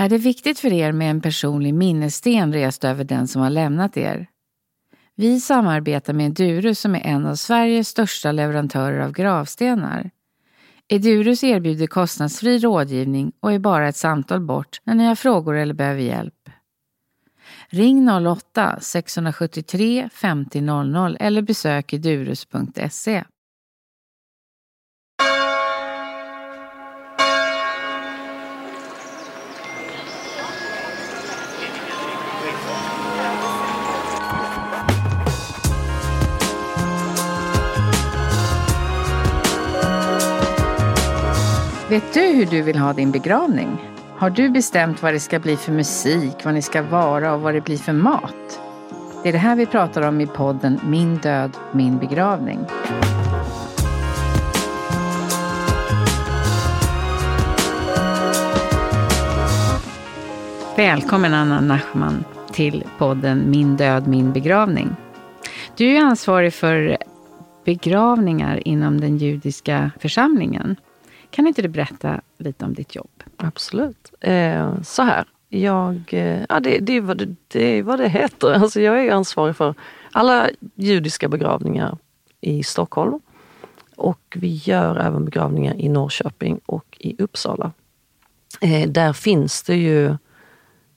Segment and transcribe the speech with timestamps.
[0.00, 3.96] Är det viktigt för er med en personlig minnessten rest över den som har lämnat
[3.96, 4.26] er?
[5.16, 10.10] Vi samarbetar med Durus som är en av Sveriges största leverantörer av gravstenar.
[10.88, 15.74] Edurus erbjuder kostnadsfri rådgivning och är bara ett samtal bort när ni har frågor eller
[15.74, 16.50] behöver hjälp.
[17.68, 23.24] Ring 08-673 50 00 eller besök edurus.se.
[41.90, 43.68] Vet du hur du vill ha din begravning?
[44.16, 47.54] Har du bestämt vad det ska bli för musik, vad ni ska vara och vad
[47.54, 48.60] det blir för mat?
[49.22, 52.58] Det är det här vi pratar om i podden Min död, min begravning.
[60.76, 64.96] Välkommen Anna Nachman till podden Min död, min begravning.
[65.76, 66.96] Du är ansvarig för
[67.64, 70.76] begravningar inom den judiska församlingen.
[71.30, 73.22] Kan inte du berätta lite om ditt jobb?
[73.36, 74.12] Absolut.
[74.20, 78.08] Eh, så här, jag, eh, ja, det, det, är vad det, det är vad det
[78.08, 78.52] heter.
[78.52, 79.74] Alltså jag är ansvarig för
[80.12, 81.98] alla judiska begravningar
[82.40, 83.20] i Stockholm.
[83.96, 87.72] Och vi gör även begravningar i Norrköping och i Uppsala.
[88.60, 90.16] Eh, där finns det ju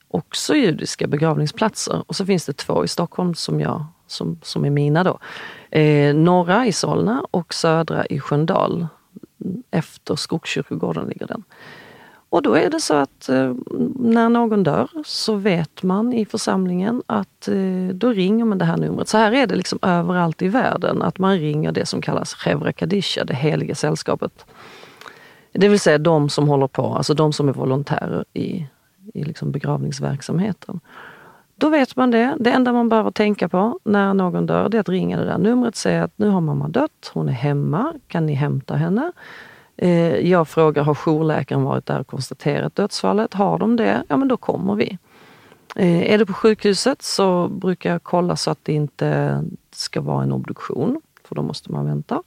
[0.07, 4.69] också judiska begravningsplatser och så finns det två i Stockholm som, jag, som, som är
[4.69, 5.03] mina.
[5.03, 5.19] Då.
[5.79, 8.87] Eh, norra i Solna och södra i Sköndal
[9.71, 11.43] efter Skogskyrkogården ligger den.
[12.33, 13.53] Och då är det så att eh,
[13.99, 18.77] när någon dör så vet man i församlingen att eh, då ringer man det här
[18.77, 19.07] numret.
[19.07, 22.73] Så här är det liksom överallt i världen, att man ringer det som kallas Chevra
[22.73, 24.45] Kadisha, det heliga sällskapet.
[25.51, 28.67] Det vill säga de som håller på, alltså de som är volontärer i,
[29.13, 30.79] i liksom begravningsverksamheten.
[31.55, 32.37] Då vet man det.
[32.39, 35.37] Det enda man behöver tänka på när någon dör, det är att ringa det där
[35.37, 39.11] numret och säga att nu har mamma dött, hon är hemma, kan ni hämta henne?
[39.77, 43.33] Eh, jag frågar, har jourläkaren varit där och konstaterat dödsfallet?
[43.33, 44.97] Har de det, ja men då kommer vi.
[45.75, 50.23] Eh, är det på sjukhuset så brukar jag kolla så att det inte ska vara
[50.23, 52.23] en obduktion, för då måste man vänta.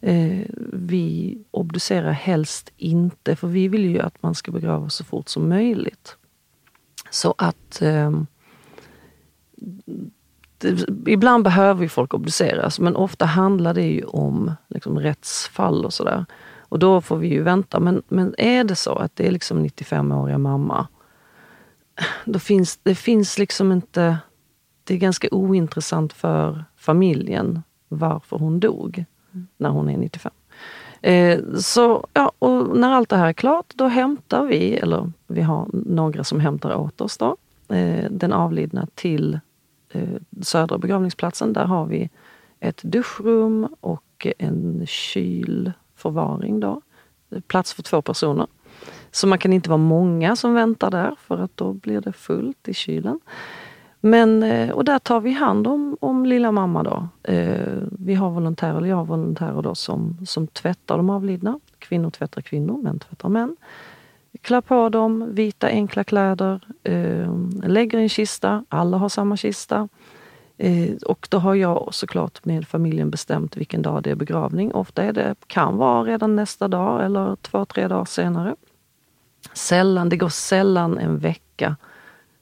[0.00, 0.40] Eh,
[0.72, 5.48] vi obducerar helst inte, för vi vill ju att man ska begrava så fort som
[5.48, 6.16] möjligt.
[7.10, 8.26] Så att ehm,
[11.06, 16.24] ibland behöver ju folk obduceras men ofta handlar det ju om liksom, rättsfall och sådär.
[16.58, 17.80] Och då får vi ju vänta.
[17.80, 20.86] Men, men är det så att det är liksom 95-åriga mamma,
[22.24, 24.18] då finns det finns liksom inte...
[24.84, 29.04] Det är ganska ointressant för familjen varför hon dog
[29.56, 30.32] när hon är 95.
[31.02, 35.42] Eh, så ja, och när allt det här är klart, då hämtar vi, eller vi
[35.42, 37.36] har några som hämtar åt oss då,
[37.68, 39.40] eh, den avlidna till
[39.90, 40.08] Eh,
[40.42, 41.52] södra begravningsplatsen.
[41.52, 42.10] Där har vi
[42.60, 46.60] ett duschrum och en kylförvaring.
[46.60, 46.80] Då.
[47.46, 48.46] Plats för två personer.
[49.10, 52.68] Så man kan inte vara många som väntar där för att då blir det fullt
[52.68, 53.20] i kylen.
[54.00, 57.08] Men, eh, och där tar vi hand om, om lilla mamma då.
[57.22, 61.60] Eh, vi har volontärer, eller jag har volontärer då som, som tvättar de avlidna.
[61.78, 63.56] Kvinnor tvättar kvinnor, män tvättar män
[64.42, 67.34] klär på dem vita enkla kläder, eh,
[67.64, 69.88] lägger i en kista, alla har samma kista.
[70.58, 74.74] Eh, och då har jag såklart med familjen bestämt vilken dag det är begravning.
[74.74, 78.56] Ofta är det, kan vara redan nästa dag eller två, tre dagar senare.
[79.52, 81.76] Sällan, det går sällan en vecka.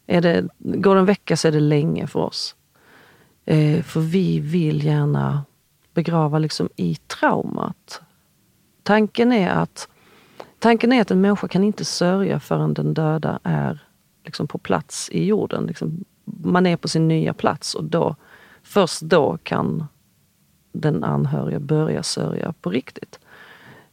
[0.06, 2.56] Är det, går det en vecka så är det länge för oss.
[3.44, 5.44] Eh, för vi vill gärna
[5.94, 8.00] begrava liksom i traumat.
[8.82, 9.88] Tanken är att
[10.58, 13.80] Tanken är att en människa kan inte sörja förrän den döda är
[14.24, 15.66] liksom på plats i jorden.
[15.66, 18.16] Liksom, man är på sin nya plats och då,
[18.62, 19.86] först då kan
[20.72, 23.18] den anhöriga börja sörja på riktigt.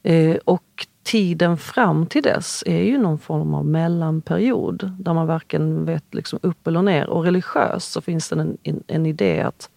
[0.04, 5.86] Eh, och tiden fram till dess är ju någon form av mellanperiod där man varken
[5.86, 7.10] vet liksom upp eller ner.
[7.10, 9.70] Och religiöst så finns det en, en, en idé att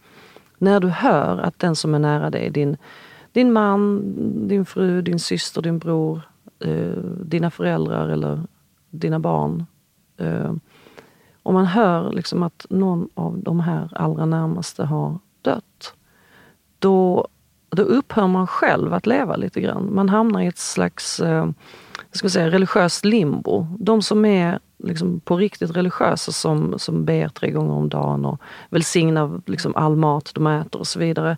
[0.58, 2.76] när du hör att den som är nära dig, din,
[3.32, 4.02] din man,
[4.48, 6.20] din fru, din syster, din bror,
[6.60, 8.40] eh, dina föräldrar eller
[8.90, 9.66] dina barn.
[10.16, 10.52] Eh,
[11.42, 15.94] om man hör liksom att någon av de här allra närmaste har dött,
[16.78, 17.28] då,
[17.68, 19.94] då upphör man själv att leva lite grann.
[19.94, 21.48] Man hamnar i ett slags eh,
[22.12, 23.66] ska säga, religiöst limbo.
[23.78, 28.40] De som är liksom på riktigt religiösa som, som ber tre gånger om dagen och
[28.70, 31.36] välsignar liksom all mat de äter och så vidare.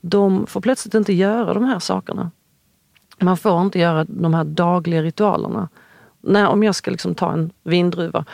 [0.00, 2.30] De får plötsligt inte göra de här sakerna.
[3.20, 5.68] Man får inte göra de här dagliga ritualerna.
[6.20, 8.24] när, om jag ska liksom ta en vindruva,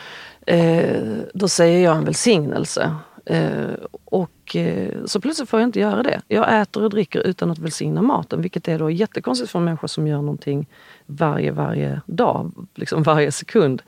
[0.47, 2.95] eh, då säger jag en välsignelse.
[3.29, 3.73] Eh,
[4.05, 6.21] och eh, så plötsligt får jag inte göra det.
[6.27, 9.87] Jag äter och dricker utan att välsigna maten, vilket är då jättekonstigt för en människa
[9.87, 10.67] som gör någonting
[11.05, 13.81] varje, varje dag, liksom varje sekund.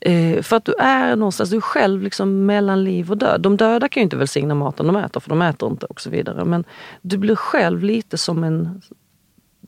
[0.00, 3.40] Eh, för att du är någonstans, du är själv liksom mellan liv och död.
[3.40, 6.10] De döda kan ju inte välsigna maten de äter, för de äter inte och så
[6.10, 6.44] vidare.
[6.44, 6.64] Men
[7.02, 8.82] du blir själv lite som en...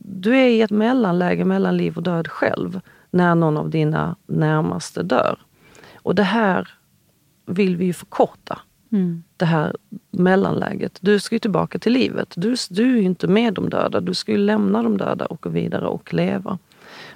[0.09, 2.79] Du är i ett mellanläge mellan liv och död själv,
[3.11, 5.39] när någon av dina närmaste dör.
[5.95, 6.69] Och det här
[7.45, 8.59] vill vi ju förkorta.
[8.91, 9.23] Mm.
[9.37, 9.75] Det här
[10.11, 10.97] mellanläget.
[11.01, 12.33] Du ska ju tillbaka till livet.
[12.37, 14.01] Du, du är ju inte med de döda.
[14.01, 16.59] Du ska ju lämna de döda och gå vidare och leva.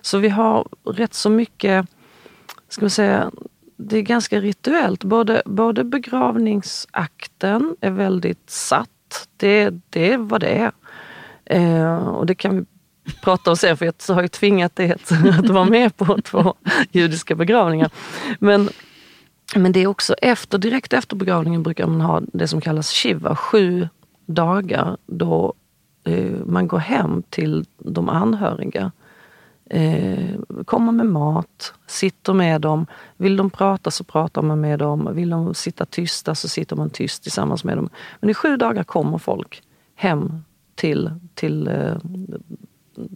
[0.01, 1.85] Så vi har rätt så mycket,
[2.69, 3.31] ska man säga,
[3.77, 5.03] det är ganska rituellt.
[5.03, 9.27] Både, både begravningsakten är väldigt satt.
[9.37, 10.71] Det, det är vad det är.
[11.45, 12.65] Eh, och det kan vi
[13.21, 16.53] prata om sen, för jag har ju tvingat dig att, att vara med på två
[16.91, 17.89] judiska begravningar.
[18.39, 18.69] Men
[19.55, 23.35] men det är också efter, direkt efter begravningen brukar man ha det som kallas shiva,
[23.35, 23.87] sju
[24.25, 25.53] dagar då
[26.03, 28.91] eh, man går hem till de anhöriga.
[29.65, 32.85] Eh, kommer med mat, sitter med dem.
[33.17, 35.09] Vill de prata så pratar man med dem.
[35.13, 37.89] Vill de sitta tysta så sitter man tyst tillsammans med dem.
[38.19, 39.63] Men i sju dagar kommer folk
[39.95, 40.43] hem
[40.75, 41.95] till, till eh,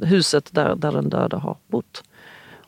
[0.01, 2.04] huset där, där den döda har bott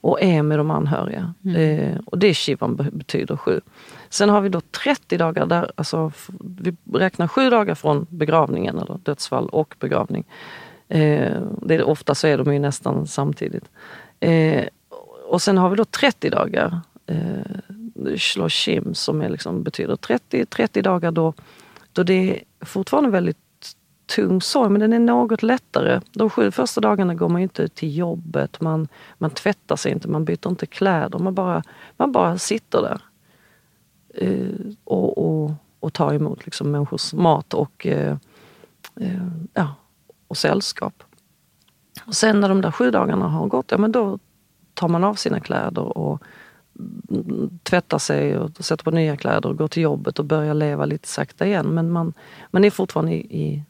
[0.02, 1.34] och är med de anhöriga.
[1.46, 1.56] Mm.
[1.56, 3.62] Eh, och det Shivan betyder sju.
[4.10, 8.98] Sen har vi då 30 dagar där, alltså vi räknar sju dagar från begravningen eller
[9.04, 10.26] dödsfall och begravning.
[10.88, 13.66] Eh, det är, ofta så är de ju nästan samtidigt.
[14.20, 14.66] Eh,
[15.28, 20.82] och sen har vi då 30 dagar, eh, shloshim som är liksom, betyder 30, 30
[20.82, 21.34] dagar då,
[21.94, 23.38] då det är fortfarande väldigt
[24.08, 26.02] tung sorg, men den är något lättare.
[26.12, 28.88] De sju första dagarna går man inte till jobbet, man,
[29.18, 31.20] man tvättar sig inte, man byter inte kläder.
[31.20, 31.64] Man bara,
[31.98, 33.02] man bara sitter där
[34.14, 38.18] eh, och, och, och tar emot liksom människors mat och, eh,
[38.96, 39.74] eh, ja,
[40.28, 41.04] och sällskap.
[42.06, 44.20] Och sen när de där sju dagarna har gått, ja men då
[44.74, 46.24] tar man av sina kläder och
[47.64, 51.08] tvättar sig och sätter på nya kläder och går till jobbet och börjar leva lite
[51.08, 51.66] sakta igen.
[51.66, 52.14] Men man,
[52.52, 53.64] man är fortfarande i, i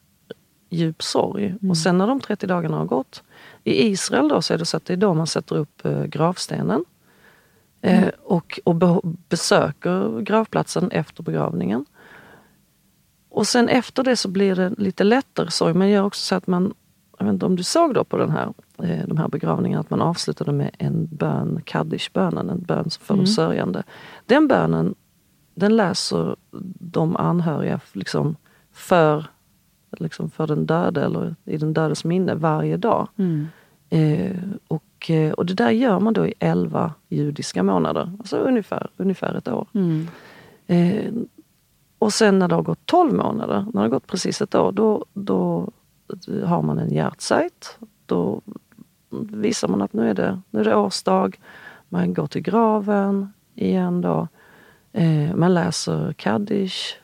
[0.70, 1.46] djup sorg.
[1.46, 1.70] Mm.
[1.70, 3.24] Och sen när de 30 dagarna har gått,
[3.64, 6.04] i Israel då så är det så att det är då man sätter upp eh,
[6.04, 6.86] gravstenen.
[7.82, 8.12] Eh, mm.
[8.24, 11.86] och, och be besöker gravplatsen efter begravningen.
[13.30, 15.74] Och sen efter det så blir det lite lättare sorg.
[15.74, 16.74] Man gör också så att man,
[17.18, 18.54] jag vet inte om du såg då på den här,
[18.84, 23.26] eh, de här begravningarna, att man avslutade med en bön, kaddish-bönen, en bön för mm.
[23.26, 23.84] de sörjande.
[24.26, 24.96] Den bönen,
[25.56, 26.36] den läser
[26.80, 28.36] de anhöriga liksom
[28.72, 29.26] för
[29.92, 33.08] liksom för den döde eller i den dödes minne varje dag.
[33.18, 33.48] Mm.
[33.90, 34.38] Eh,
[34.68, 39.36] och, eh, och det där gör man då i 11 judiska månader, alltså ungefär, ungefär
[39.36, 39.68] ett år.
[39.74, 40.08] Mm.
[40.68, 41.14] Eh,
[42.00, 44.72] och sen när det har gått 12 månader, när det har gått precis ett år,
[44.72, 45.70] då, då
[46.46, 47.78] har man en hjärtsajt.
[48.06, 48.42] Då
[49.10, 51.40] visar man att nu är det, nu är det årsdag.
[51.90, 54.28] Man går till graven igen då.
[54.94, 56.96] Eh, man läser Kaddish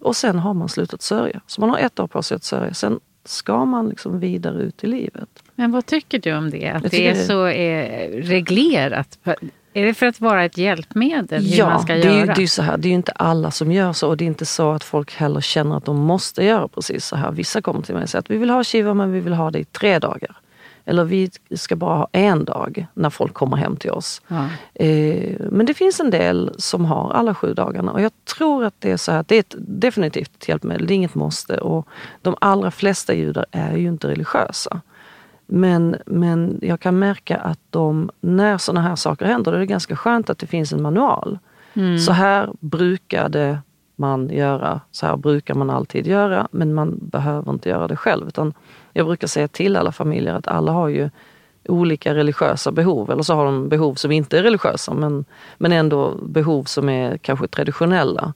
[0.00, 1.40] och sen har man slutat sörja.
[1.46, 2.74] Så man har ett år på sig att sörja.
[2.74, 5.28] Sen ska man liksom vidare ut i livet.
[5.54, 6.68] Men vad tycker du om det?
[6.68, 9.18] Att det är så är reglerat?
[9.72, 11.44] Är det för att vara ett hjälpmedel?
[11.44, 12.14] Hur ja, man ska det göra?
[12.14, 12.76] är, ju, det är så här.
[12.76, 15.14] Det är ju inte alla som gör så och det är inte så att folk
[15.14, 17.32] heller känner att de måste göra precis så här.
[17.32, 19.50] Vissa kommer till mig och säger att vi vill ha Shiva men vi vill ha
[19.50, 20.36] det i tre dagar.
[20.84, 24.22] Eller vi ska bara ha en dag när folk kommer hem till oss.
[24.28, 24.48] Ja.
[24.74, 28.74] Eh, men det finns en del som har alla sju dagarna och jag tror att
[28.78, 31.56] det är så här att det är ett, definitivt ett hjälpmedel, det är inget måste.
[31.56, 31.88] Och
[32.22, 34.80] de allra flesta judar är ju inte religiösa.
[35.46, 39.66] Men, men jag kan märka att de, när sådana här saker händer, då är det
[39.66, 41.38] ganska skönt att det finns en manual.
[41.74, 41.98] Mm.
[41.98, 43.58] Så här brukade
[44.00, 48.28] man göra, så här brukar man alltid göra, men man behöver inte göra det själv.
[48.28, 48.52] Utan
[48.92, 51.10] jag brukar säga till alla familjer att alla har ju
[51.68, 55.24] olika religiösa behov, eller så har de behov som inte är religiösa men,
[55.58, 58.32] men ändå behov som är kanske traditionella.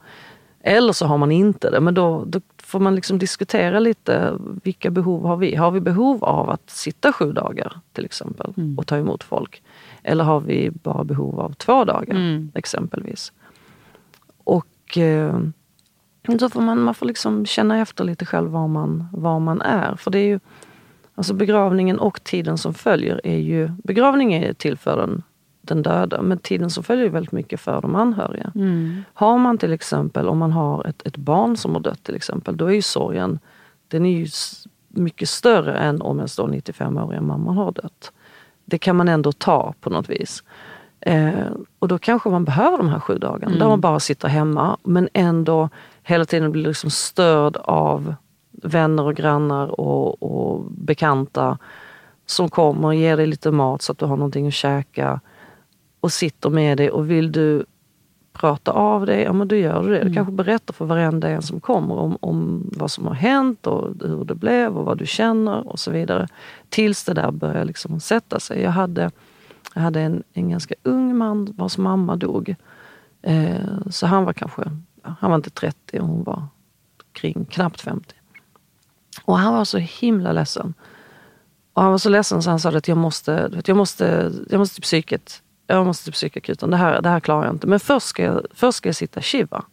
[0.61, 4.91] Eller så har man inte det, men då, då får man liksom diskutera lite vilka
[4.91, 5.55] behov har vi?
[5.55, 8.79] Har vi behov av att sitta sju dagar till exempel mm.
[8.79, 9.63] och ta emot folk?
[10.03, 12.53] Eller har vi bara behov av två dagar mm.
[12.55, 13.33] exempelvis?
[14.95, 19.61] Och eh, får man, man får liksom känna efter lite själv var man, var man
[19.61, 19.97] är.
[19.97, 20.41] För det är ju,
[21.15, 25.23] alltså begravningen och tiden som följer är ju, begravningen är till för den,
[25.63, 28.53] den döda, men tiden som följer är väldigt mycket för de anhöriga.
[28.55, 29.03] Mm.
[29.15, 32.57] Har man till exempel, om man har ett, ett barn som har dött till exempel,
[32.57, 33.39] då är ju sorgen,
[33.89, 34.27] den är ju
[34.89, 38.13] mycket större än om ens 95-åriga mamma har dött.
[38.65, 40.43] Det kan man ändå ta på något vis.
[41.07, 43.59] Eh, och då kanske man behöver de här sju dagarna mm.
[43.59, 45.69] där man bara sitter hemma men ändå
[46.03, 48.15] hela tiden blir liksom störd av
[48.63, 51.59] vänner och grannar och, och bekanta
[52.27, 55.21] som kommer och ger dig lite mat så att du har någonting att käka
[56.01, 57.65] och sitter med dig och vill du
[58.33, 59.95] prata av dig, ja men då gör du det.
[59.95, 60.15] Du mm.
[60.15, 64.25] kanske berättar för varenda en som kommer om, om vad som har hänt och hur
[64.25, 66.29] det blev och vad du känner och så vidare.
[66.69, 68.63] Tills det där börjar liksom sätta sig.
[68.63, 69.11] Jag hade,
[69.75, 72.55] jag hade en, en ganska ung man vars mamma dog.
[73.23, 74.63] Eh, så han var kanske,
[75.03, 76.47] han var inte 30 och hon var
[77.13, 78.15] kring knappt 50.
[79.25, 80.75] Och han var så himla ledsen.
[81.73, 84.75] Och han var så ledsen så han sa att jag måste, jag måste, jag måste
[84.75, 85.43] till psyket.
[85.67, 86.71] Jag måste till psykakuten.
[86.71, 87.67] Det här, det här klarar jag inte.
[87.67, 89.65] Men först ska jag, först ska jag sitta shiva.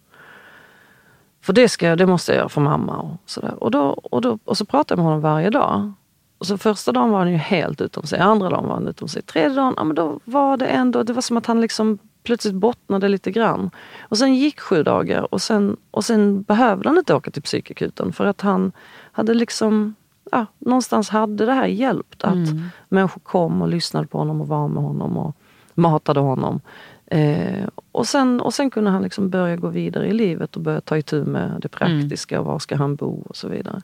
[1.41, 2.97] För det, ska, det måste jag göra för mamma.
[2.97, 3.63] Och, sådär.
[3.63, 5.93] Och, då, och, då, och så pratade jag med honom varje dag.
[6.41, 8.19] Och så första dagen var han ju helt utom sig.
[8.19, 9.21] Andra dagen var han utom sig.
[9.21, 12.53] Tredje dagen, ja, men då var det ändå, det var som att han liksom plötsligt
[12.53, 13.71] bottnade lite grann.
[14.01, 18.13] Och sen gick sju dagar och sen, och sen behövde han inte åka till psykakuten
[18.13, 18.71] för att han
[19.11, 19.95] hade liksom
[20.31, 22.23] ja, någonstans hade det här hjälpt.
[22.23, 22.69] Att mm.
[22.89, 25.35] människor kom och lyssnade på honom och var med honom och
[25.73, 26.61] matade honom.
[27.05, 30.81] Eh, och, sen, och sen kunde han liksom börja gå vidare i livet och börja
[30.81, 32.35] ta itu med det praktiska.
[32.35, 32.47] Mm.
[32.47, 33.81] Var ska han bo och så vidare.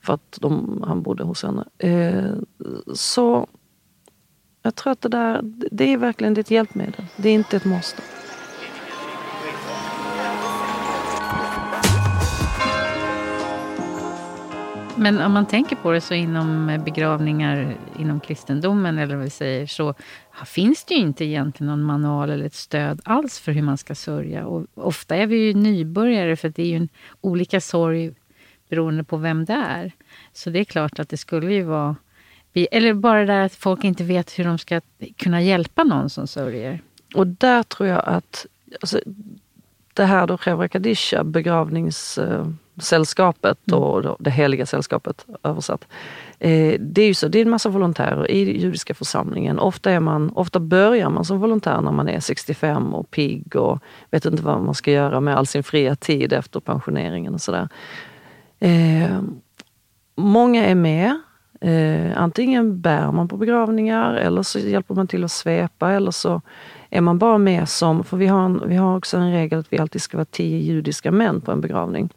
[0.00, 1.64] För att de, han bodde hos henne.
[1.78, 2.34] Eh,
[2.94, 3.46] så
[4.62, 5.40] jag tror att det där,
[5.70, 7.06] det är verkligen ett hjälpmedel.
[7.16, 8.02] Det är inte ett måste.
[15.00, 19.66] Men om man tänker på det så inom begravningar inom kristendomen eller vad vi säger
[19.66, 19.94] så
[20.46, 23.94] finns det ju inte egentligen någon manual eller ett stöd alls för hur man ska
[23.94, 24.46] sörja.
[24.46, 26.88] Och ofta är vi ju nybörjare för det är ju en
[27.20, 28.14] olika sorg
[28.70, 29.92] beroende på vem det är.
[30.32, 31.96] Så det är klart att det skulle ju vara
[32.52, 34.80] eller bara det att folk inte vet hur de ska
[35.16, 36.82] kunna hjälpa någon som sörjer.
[37.14, 38.46] Och där tror jag att
[38.80, 39.00] alltså,
[39.94, 43.80] det här då Chevra Kadisha, begravningssällskapet mm.
[43.80, 45.86] och det heliga sällskapet översatt.
[46.38, 49.58] Eh, det är ju så, det är en massa volontärer i judiska församlingen.
[49.58, 53.82] Ofta, är man, ofta börjar man som volontär när man är 65 och pigg och
[54.10, 57.68] vet inte vad man ska göra med all sin fria tid efter pensioneringen och sådär.
[58.60, 59.20] Eh,
[60.16, 61.20] många är med
[61.60, 66.42] Eh, antingen bär man på begravningar eller så hjälper man till att svepa eller så
[66.90, 69.72] är man bara med som, för vi har, en, vi har också en regel att
[69.72, 72.08] vi alltid ska vara tio judiska män på en begravning.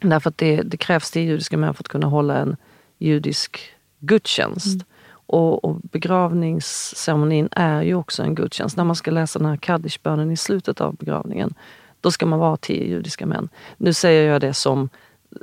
[0.00, 2.56] Därför att det, det krävs tio judiska män för att kunna hålla en
[2.98, 3.60] judisk
[3.98, 4.74] gudstjänst.
[4.74, 4.86] Mm.
[5.26, 8.76] Och, och begravningsceremonin är ju också en gudstjänst.
[8.76, 9.98] När man ska läsa den här kaddish
[10.32, 11.54] i slutet av begravningen,
[12.00, 13.48] då ska man vara tio judiska män.
[13.76, 14.88] Nu säger jag det som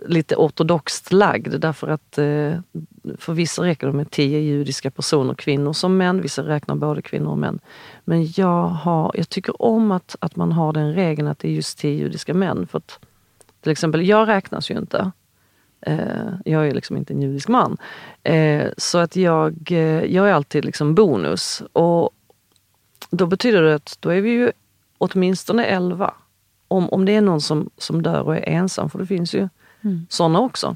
[0.07, 2.59] lite ortodoxt lagd därför att eh,
[3.17, 6.21] för vissa räcker det med tio judiska personer, kvinnor som män.
[6.21, 7.59] Vissa räknar både kvinnor och män.
[8.05, 11.51] Men jag, har, jag tycker om att, att man har den regeln att det är
[11.51, 12.67] just tio judiska män.
[12.67, 12.99] För att,
[13.61, 15.11] till exempel, jag räknas ju inte.
[15.81, 17.77] Eh, jag är liksom inte en judisk man.
[18.23, 21.63] Eh, så att jag, eh, jag är alltid liksom bonus.
[21.73, 22.09] Och
[23.09, 24.51] då betyder det att då är vi ju
[24.97, 26.13] åtminstone elva.
[26.67, 29.49] Om, om det är någon som, som dör och är ensam, för det finns ju
[29.81, 30.05] mm.
[30.09, 30.75] sådana också.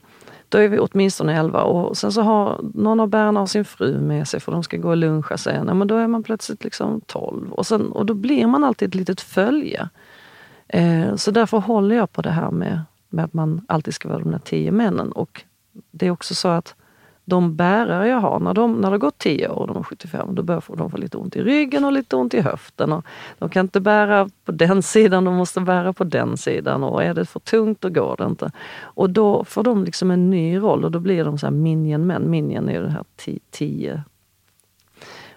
[0.50, 4.00] Då är vi åtminstone elva och sen så har någon av bärarna har sin fru
[4.00, 5.68] med sig för de ska gå och luncha sen.
[5.68, 8.88] Ja, men då är man plötsligt liksom 12 och, sen, och då blir man alltid
[8.88, 9.90] ett litet följe.
[10.68, 14.20] Eh, så därför håller jag på det här med, med att man alltid ska vara
[14.20, 15.12] de där tio männen.
[15.12, 15.44] Och
[15.92, 16.76] det är också så att
[17.26, 19.84] de bärare jag har, när, de, när det har gått 10 år och de är
[19.84, 22.92] 75, då börjar de få lite ont i ryggen och lite ont i höften.
[22.92, 23.06] Och
[23.40, 26.84] de kan inte bära på den sidan, de måste bära på den sidan.
[26.84, 28.52] Och är det för tungt, då går det inte.
[28.82, 32.30] Och då får de liksom en ny roll och då blir de så här minion-män.
[32.30, 33.06] Minion är ju det här
[33.52, 34.04] 10.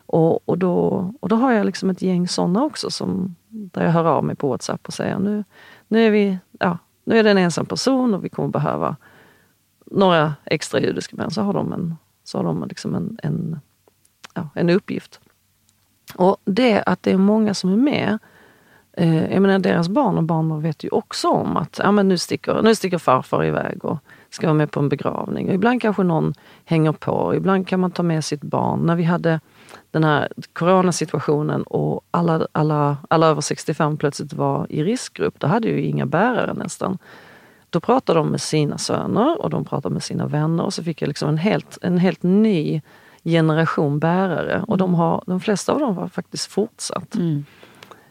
[0.06, 3.90] Och, och, då, och då har jag liksom ett gäng sådana också, som, där jag
[3.90, 5.44] hör av mig på Whatsapp och säger nu,
[5.88, 8.96] nu, är vi, ja, nu är det en ensam person och vi kommer behöva
[9.90, 13.60] några extra judiska män så har de en, så har de liksom en, en,
[14.34, 15.20] ja, en uppgift.
[16.14, 18.18] Och det att det är många som är med,
[18.92, 22.18] eh, jag menar deras barn och barnbarn vet ju också om att ja, men nu,
[22.18, 23.98] sticker, nu sticker farfar iväg och
[24.30, 25.48] ska vara med på en begravning.
[25.48, 28.80] Och ibland kanske någon hänger på, ibland kan man ta med sitt barn.
[28.80, 29.40] När vi hade
[29.90, 35.68] den här coronasituationen och alla, alla, alla över 65 plötsligt var i riskgrupp, då hade
[35.68, 36.98] ju inga bärare nästan.
[37.76, 41.02] Då pratade de med sina söner och de pratade med sina vänner och så fick
[41.02, 42.82] jag liksom en helt, en helt ny
[43.24, 44.64] generation bärare.
[44.68, 47.14] Och de, har, de flesta av dem har faktiskt fortsatt.
[47.14, 47.44] Mm.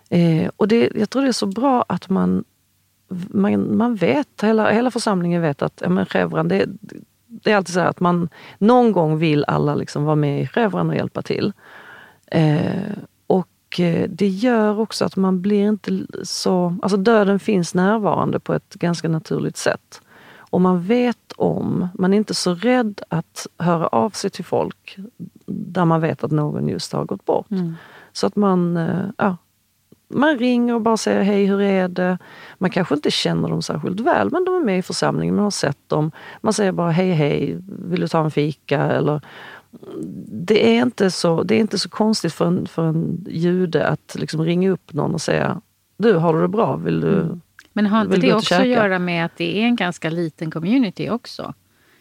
[0.10, 2.44] Eh, och det, jag tror det är så bra att man,
[3.30, 6.66] man, man vet, hela, hela församlingen vet att ja, men Chevran, det,
[7.28, 10.90] det är alltid så att man någon gång vill alla liksom vara med i Chevran
[10.90, 11.54] och hjälpa till.
[12.32, 12.94] Eh,
[13.76, 16.78] och eh, det gör också att man blir inte så...
[16.82, 20.02] Alltså döden finns närvarande på ett ganska naturligt sätt.
[20.38, 24.98] Och man vet om, man är inte så rädd att höra av sig till folk
[25.46, 27.52] där man vet att någon just har gått bort.
[27.52, 27.76] Mm.
[28.14, 29.38] Så att man, eh, ja,
[30.08, 32.18] man ringer och bara säger hej, hur är det?
[32.58, 35.52] Man kanske inte känner dem särskilt väl, men de är med i församlingen, man har
[35.52, 36.12] sett dem.
[36.42, 38.82] Man säger bara hej, hej, vill du ta en fika?
[38.82, 39.22] Eller,
[40.28, 44.16] det, är inte så, det är inte så konstigt för en, för en jude att
[44.20, 45.62] liksom ringa upp någon och säga
[45.98, 46.76] du, har du det bra?
[46.76, 47.42] Vill du, mm.
[47.74, 51.10] Men har inte det också att göra med att det är en ganska liten community
[51.10, 51.54] också?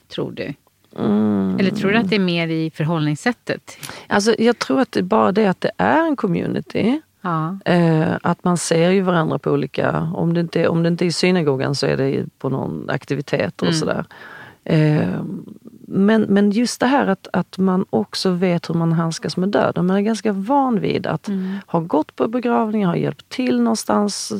[0.08, 0.54] Tror du?
[0.98, 1.56] Mm.
[1.60, 3.78] Eller tror du att det är mer i förhållningssättet?
[4.06, 7.00] Alltså, jag tror att det är bara det att det är en community.
[7.20, 7.58] Ja.
[7.64, 11.06] Eh, att man ser ju varandra på olika, om det, inte, om det inte är
[11.06, 13.78] i synagogan så är det på någon aktivitet och mm.
[13.78, 14.04] sådär.
[14.64, 15.22] Eh,
[15.86, 19.86] men, men just det här att, att man också vet hur man handskas med döden.
[19.86, 21.56] Man är ganska van vid att mm.
[21.66, 24.32] ha gått på begravningar, ha hjälpt till någonstans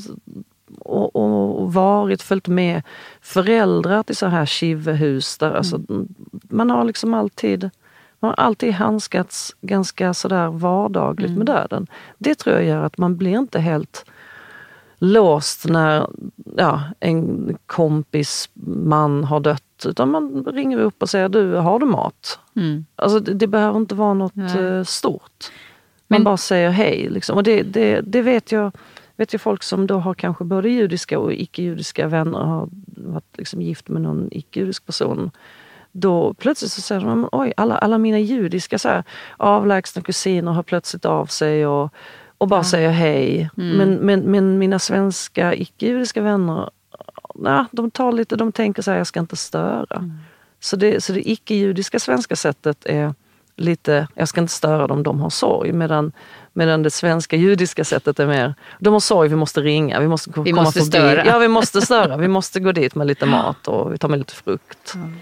[0.78, 2.82] och, och, varit, följt med
[3.20, 5.38] föräldrar till så här kivehus.
[5.38, 6.08] Där, alltså, mm.
[6.30, 7.70] Man har liksom alltid
[8.20, 11.38] man har alltid handskats ganska sådär vardagligt mm.
[11.38, 11.86] med döden.
[12.18, 14.04] Det tror jag gör att man blir inte helt
[14.98, 16.06] låst när
[16.56, 18.50] ja, en kompis
[18.84, 19.62] man har dött.
[19.86, 22.38] Utan man ringer upp och säger, du har du mat?
[22.56, 22.86] Mm.
[22.96, 24.84] Alltså det, det, behöver inte vara något Nej.
[24.84, 25.50] stort.
[26.08, 27.08] Man Men, bara säger hej.
[27.10, 27.36] Liksom.
[27.36, 28.72] Och det, det, det vet jag
[29.16, 33.62] vet jag folk som då har kanske både judiska och icke-judiska vänner, har varit liksom
[33.62, 35.30] gift med någon icke-judisk person.
[35.92, 39.04] Då plötsligt så säger de, oj, alla, alla mina judiska så här,
[39.36, 41.94] avlägsna kusiner har plötsligt av sig och,
[42.38, 42.64] och bara ja.
[42.64, 43.50] säger hej.
[43.56, 43.76] Mm.
[43.76, 46.70] Men, men, men mina svenska icke-judiska vänner,
[47.34, 49.96] nej, de tar lite, de tänker så här, jag ska inte störa.
[49.96, 50.18] Mm.
[50.60, 53.14] Så det, så det icke-judiska svenska sättet är
[53.56, 55.72] lite, jag ska inte störa dem, de har sorg.
[55.72, 56.12] Medan,
[56.52, 60.30] medan det svenska judiska sättet är mer, de har sorg, vi måste ringa, vi måste
[60.30, 60.90] vi komma måste förbi.
[60.90, 61.26] Störa.
[61.26, 62.16] Ja, vi måste störa.
[62.16, 64.94] Vi måste gå dit med lite mat och vi tar med lite frukt.
[64.94, 65.18] Mm.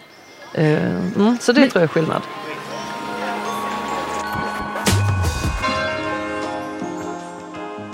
[0.55, 2.22] Mm, så det Men, tror jag är skillnad.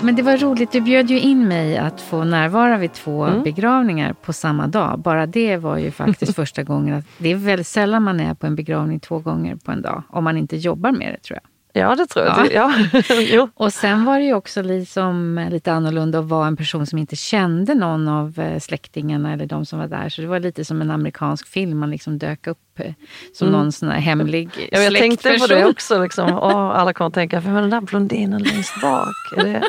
[0.01, 3.43] Men det var roligt, du bjöd ju in mig att få närvara vid två mm.
[3.43, 4.99] begravningar på samma dag.
[4.99, 7.03] Bara det var ju faktiskt första gången.
[7.17, 10.03] Det är väldigt sällan man är på en begravning två gånger på en dag.
[10.09, 11.58] Om man inte jobbar med det tror jag.
[11.73, 12.53] Ja, det tror jag.
[12.53, 12.73] Ja.
[13.19, 13.49] ja.
[13.55, 17.15] och sen var det ju också liksom lite annorlunda att vara en person som inte
[17.15, 20.09] kände någon av eh, släktingarna eller de som var där.
[20.09, 21.79] Så det var lite som en amerikansk film.
[21.79, 22.93] Man liksom dök upp eh,
[23.33, 23.59] som mm.
[23.59, 26.03] någon sån här hemlig ja, Jag tänkte på det också.
[26.03, 26.29] Liksom.
[26.39, 29.07] Oh, alla kommer att tänka, vem är den där blondinen längst bak?
[29.37, 29.63] Är det...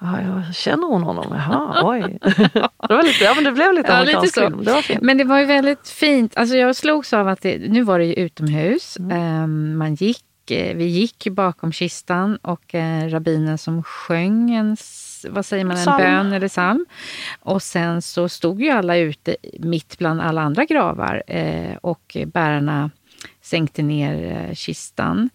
[0.00, 1.26] Ja, jag känner hon honom?
[1.30, 2.18] Jaha, oj.
[2.88, 4.64] Det, var lite, ja, men det blev lite ja, amerikansk lite film.
[4.64, 5.02] Det var fint.
[5.02, 6.36] Men det var ju väldigt fint.
[6.36, 8.96] Alltså jag slogs av att det, nu var det ju utomhus.
[8.96, 9.42] Mm.
[9.42, 14.76] Um, man gick Eh, vi gick bakom kistan och eh, rabbinen som sjöng en
[15.28, 16.86] vad säger man, en bön eller psalm.
[17.40, 22.90] Och sen så stod ju alla ute mitt bland alla andra gravar eh, och bärarna
[23.42, 25.30] sänkte ner kistan.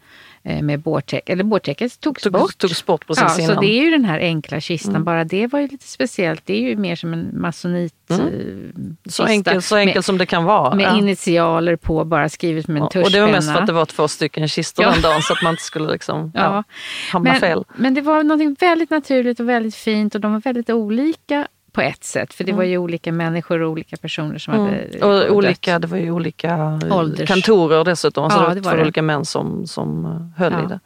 [0.45, 2.57] Eh, med bårtäck, eller bårtäcket togs Tog, bort.
[2.57, 3.55] Togs bort precis ja, innan.
[3.55, 5.03] Så det är ju den här enkla kistan, mm.
[5.03, 6.41] bara det var ju lite speciellt.
[6.45, 8.27] Det är ju mer som en masonit mm.
[8.27, 10.75] Eh, så enkelt så enkel som det kan vara.
[10.75, 10.97] Med ja.
[10.97, 13.05] initialer på, bara skrivet med en tuschpenna.
[13.05, 14.91] Och det var mest för att det var två stycken kistor ja.
[14.91, 16.63] den dagen så att man inte skulle liksom, ja.
[17.11, 17.63] hamna men, fel.
[17.75, 21.81] Men det var något väldigt naturligt och väldigt fint och de var väldigt olika på
[21.81, 22.33] ett sätt.
[22.33, 24.65] För det var ju olika människor och olika personer som mm.
[24.65, 27.27] hade och olika, Det var ju olika Ålders.
[27.27, 28.29] kantorer dessutom.
[28.29, 30.65] Så ja, det var, det var olika män som, som eh, höll ja.
[30.65, 30.79] i det.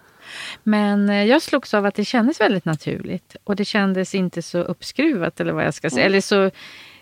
[0.63, 3.35] Men eh, jag slogs av att det kändes väldigt naturligt.
[3.43, 6.01] Och det kändes inte så uppskruvat eller vad jag ska säga.
[6.01, 6.11] Mm.
[6.11, 6.51] Eller så,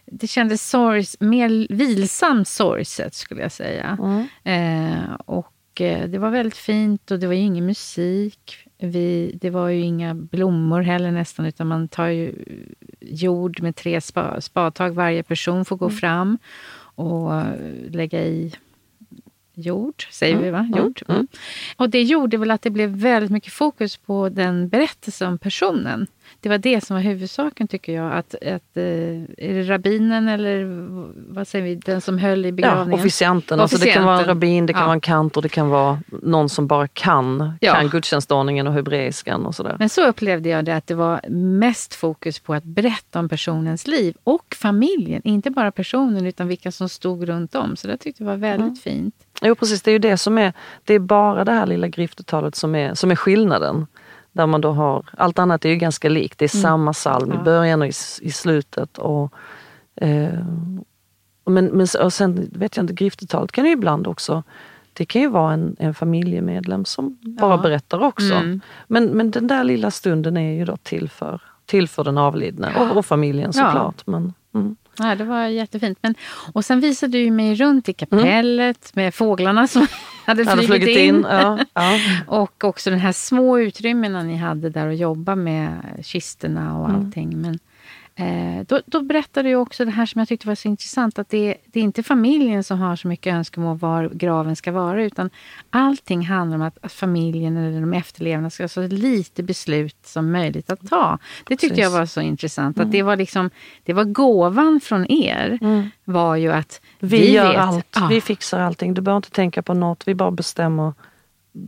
[0.05, 3.97] det kändes sorgs, mer vilsamt sorgset skulle jag säga.
[4.01, 4.27] Mm.
[4.43, 8.64] Eh, och eh, det var väldigt fint och det var ju ingen musik.
[8.77, 12.33] Vi, det var ju inga blommor heller nästan, utan man tar ju
[12.99, 14.93] jord med tre spa, spadtag.
[14.93, 15.97] Varje person får gå mm.
[15.97, 16.37] fram
[16.95, 17.31] och
[17.89, 18.53] lägga i
[19.55, 20.45] jord, säger mm.
[20.45, 20.59] vi va?
[20.59, 20.79] Mm.
[20.79, 21.01] Jord.
[21.07, 21.27] Mm.
[21.77, 26.07] Och det gjorde väl att det blev väldigt mycket fokus på den berättelsen om personen
[26.45, 28.13] det var det som var huvudsaken tycker jag.
[28.13, 28.83] Att, att, eh,
[29.37, 30.65] är det rabbinen eller
[31.33, 32.91] vad säger vi, den som höll i begravningen?
[32.91, 33.59] Ja, officianten.
[33.59, 34.85] Alltså det kan vara en rabbin, det kan ja.
[34.85, 37.73] vara en kantor, det kan vara någon som bara kan, ja.
[37.73, 39.75] kan gudstjänstordningen och hebreiskan och sådär.
[39.79, 43.87] Men så upplevde jag det, att det var mest fokus på att berätta om personens
[43.87, 45.21] liv och familjen.
[45.23, 47.75] Inte bara personen utan vilka som stod runt om.
[47.75, 48.75] Så det tyckte jag var väldigt mm.
[48.75, 49.15] fint.
[49.41, 50.53] Jo precis, det är ju det som är,
[50.83, 53.87] det är bara det här lilla griftetalet som är, som är skillnaden.
[54.35, 56.39] Där man då har, allt annat är ju ganska likt.
[56.39, 56.61] Det är mm.
[56.61, 57.41] samma psalm ja.
[57.41, 58.97] i början och i, i slutet.
[58.97, 59.33] Och,
[59.95, 60.39] eh,
[61.45, 64.43] men, men och sen vet jag inte, griftetalet kan ju ibland också
[64.93, 67.61] Det kan ju vara en, en familjemedlem som bara Ja.
[67.61, 68.33] berättar också.
[68.33, 68.61] Mm.
[68.87, 72.73] Men, men den där lilla stunden är ju då till för, till för den avlidne
[72.75, 73.65] och, och familjen Ja.
[73.65, 74.07] såklart.
[74.07, 74.75] Men, mm.
[74.97, 75.97] Ja, det var jättefint.
[76.01, 76.15] Men,
[76.53, 79.87] och sen visade du mig runt i kapellet med fåglarna som
[80.25, 81.15] hade flugit, flugit in.
[81.15, 81.25] in.
[81.29, 81.99] Ja, ja.
[82.27, 87.01] Och också de här små utrymmena ni hade där att jobba med kisterna och Mm.
[87.05, 87.41] allting.
[87.41, 87.59] Men,
[88.15, 91.19] eh, då, då berättade du också det här som jag tyckte var så intressant.
[91.19, 95.03] Att det, det är inte familjen som har så mycket önskemål var graven ska vara.
[95.03, 95.29] Utan
[95.69, 100.31] allting handlar om att, att familjen eller de efterlevande ska ha så lite beslut som
[100.31, 101.19] möjligt att ta.
[101.43, 101.83] Det tyckte Precis.
[101.83, 102.79] jag var så intressant.
[102.79, 103.49] Att det var liksom,
[103.83, 105.59] det var gåvan från er.
[106.03, 108.93] Var ju att Vi, gör vet, allt, Ja, vi fixar allting.
[108.93, 110.93] Du behöver inte tänka på något, vi bara bestämmer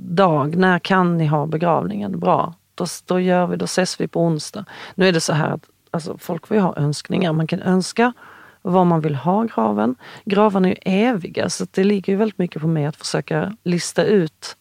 [0.09, 0.55] dag.
[0.55, 2.19] När kan ni ha begravningen?
[2.19, 4.65] Bra, då, då gör vi, då ses vi på onsdag.
[4.95, 7.33] Nu är det så här att alltså, folk får ju ha önskningar.
[7.33, 8.13] Man kan önska
[8.61, 9.95] var man vill ha graven.
[10.25, 14.03] Gravarna är ju eviga så det ligger ju väldigt mycket på mig att försöka lista
[14.03, 14.57] ut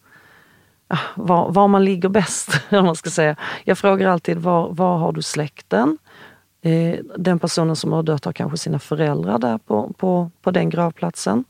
[0.89, 2.61] ah, var, var man ligger bäst.
[2.71, 3.37] om man ska säga.
[3.65, 5.99] Jag frågar alltid var, var har du släkten?
[6.63, 10.71] Eh, den personen som har dött har kanske sina föräldrar där på, på, på den
[10.71, 11.45] gravplatsen.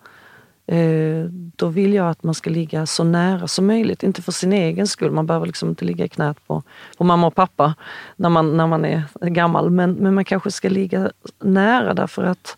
[0.66, 1.24] Eh,
[1.56, 4.86] då vill jag att man ska ligga så nära som möjligt, inte för sin egen
[4.86, 5.10] skull.
[5.10, 6.62] Man behöver liksom inte ligga i knät på,
[6.98, 7.74] på mamma och pappa
[8.16, 9.70] när man, när man är gammal.
[9.70, 12.56] Men, men man kanske ska ligga nära därför att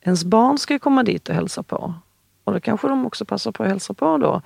[0.00, 1.94] ens barn ska komma dit och hälsa på.
[2.44, 4.42] Och då kanske de också passar på att hälsa på då.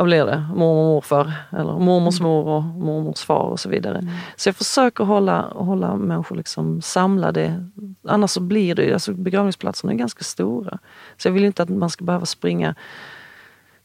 [0.00, 0.44] Vad blir det?
[0.54, 4.08] Mormor och morfar eller mormors mor och mormors far och så vidare.
[4.36, 7.66] Så jag försöker hålla, hålla människor liksom samlade.
[8.08, 10.78] Annars så blir det ju, alltså begravningsplatserna är ganska stora.
[11.16, 12.74] Så jag vill inte att man ska behöva springa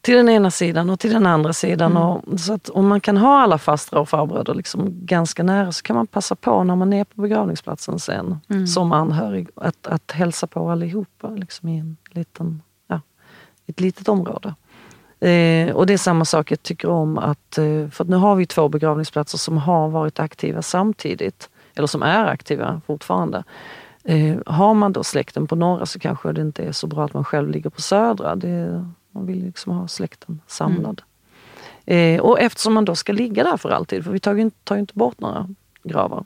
[0.00, 1.96] till den ena sidan och till den andra sidan.
[1.96, 5.82] Och, så att om man kan ha alla fastrar och farbröder liksom ganska nära så
[5.82, 10.46] kan man passa på när man är på begravningsplatsen sen som anhörig att, att hälsa
[10.46, 13.00] på allihopa liksom i en liten, ja,
[13.66, 14.54] ett litet område.
[15.20, 18.36] Eh, och det är samma sak jag tycker om att, eh, för att nu har
[18.36, 23.44] vi två begravningsplatser som har varit aktiva samtidigt, eller som är aktiva fortfarande.
[24.04, 27.14] Eh, har man då släkten på norra så kanske det inte är så bra att
[27.14, 28.36] man själv ligger på södra.
[28.36, 31.02] Det, man vill liksom ha släkten samlad.
[31.86, 34.56] Eh, och eftersom man då ska ligga där för alltid, för vi tar ju inte,
[34.64, 35.48] tar ju inte bort några
[35.82, 36.24] gravar.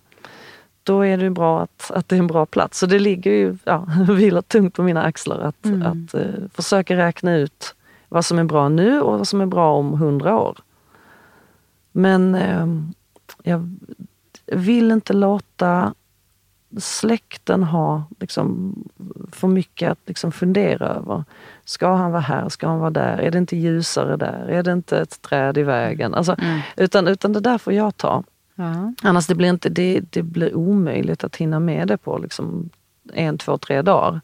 [0.83, 2.79] Då är det bra att, att det är en bra plats.
[2.79, 7.37] Så det ligger ju, ja, vilar tungt på mina axlar att, att eh, försöka räkna
[7.37, 7.75] ut
[8.11, 10.59] vad som är bra nu och vad som är bra om hundra år.
[11.93, 12.67] Men eh,
[13.43, 13.77] jag
[14.47, 15.95] vill inte låta
[16.79, 18.75] släkten ha liksom,
[19.33, 21.25] för mycket att liksom, fundera över.
[21.65, 22.49] Ska han vara här?
[22.49, 23.19] Ska han vara där?
[23.19, 24.49] Är det inte ljusare där?
[24.49, 26.15] Är det inte ett träd i vägen?
[26.15, 26.37] Alltså,
[26.77, 28.25] utan, utan det där får jag ta.
[28.55, 28.93] ja.
[29.03, 32.71] Annars det blir inte, det, det blir omöjligt att hinna med det på liksom
[33.13, 34.21] en, två, tre dagar.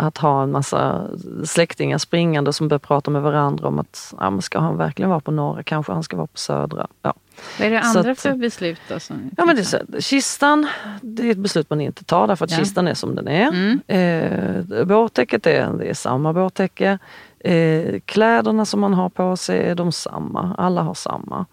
[0.00, 1.06] Att ha en massa
[1.44, 5.20] släktingar springande som börjar prata med varandra om att ja, men ska han verkligen vara
[5.20, 5.62] på norra?
[5.62, 6.86] Kanske han ska vara på södra.
[7.02, 7.14] Ja.
[7.58, 8.94] Vad är det andra att- för beslut då?
[9.36, 10.66] Ja, men det är så, kistan,
[11.02, 12.56] det är ett beslut man inte tar därför att Ja.
[12.58, 13.48] kistan är som den är.
[13.48, 13.80] Mm.
[13.86, 16.98] Eh, bårtäcket är, det är samma bårtäcke.
[17.40, 20.54] Eh, kläderna som man har på sig är de samma.
[20.58, 21.46] Alla har samma.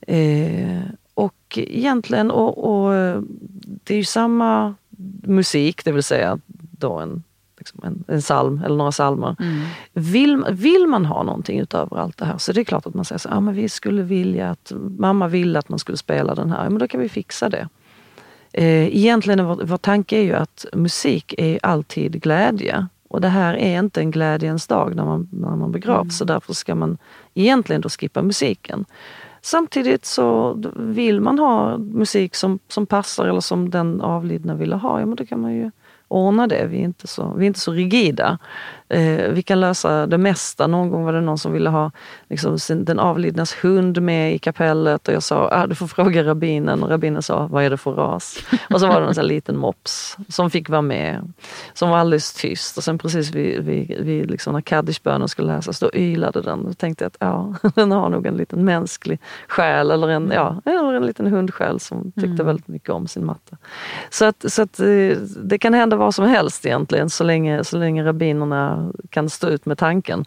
[0.00, 0.80] Eh,
[1.14, 3.20] och egentligen, och, och, eh,
[3.60, 4.74] det är ju samma
[5.22, 6.38] musik, det vill säga
[6.78, 7.22] då en,
[7.68, 9.36] liksom en, en psalm eller några psalmer.
[9.40, 9.60] Mm.
[9.92, 13.04] Vill, vill man ha någonting utöver allt det här så det är klart att man
[13.04, 16.50] säger så ah, men vi skulle vilja att mamma ville att man skulle spela den
[16.50, 17.68] här, ja, men då kan vi fixa det.
[18.52, 22.86] Eh, egentligen vår, vår tanke är ju att musik är alltid glädje.
[23.08, 26.52] Och det här är inte en glädjens dag när man, när man begravs så därför
[26.52, 26.98] ska man
[27.34, 28.84] egentligen då skippa musiken.
[29.42, 35.00] Samtidigt så vill man ha musik som, som passar eller som den avlidna ville ha,
[35.00, 35.70] ja men då kan man ju
[36.08, 36.66] ordna det.
[36.66, 38.38] Vi är inte så, vi är inte så rigida.
[38.90, 40.66] Eh, vi kan lösa det mesta.
[40.66, 41.90] Någon gång var det någon som ville ha
[42.28, 46.24] liksom, sin, den avlidnas hund med i kapellet och jag sa ah, du får fråga
[46.24, 48.38] rabbinen och rabbinen sa vad är det för ras?
[48.70, 51.32] Och så var det en sån liten mops som fick vara med.
[51.74, 55.80] Som var alldeles tyst och sen precis vid, vid, vid liksom när kaddischbönen skulle läsas
[55.80, 56.64] då ylade den.
[56.64, 60.62] Då tänkte jag att ja, den har nog en liten mänsklig själ eller en, ja,
[60.64, 63.56] eller en liten hundsjäl som tyckte väldigt mycket om sin matte.
[64.10, 67.78] Så att, så att eh, det kan hända vad som helst egentligen så länge, så
[67.78, 68.77] länge rabbinerna
[69.10, 70.24] kan stå ut med tanken.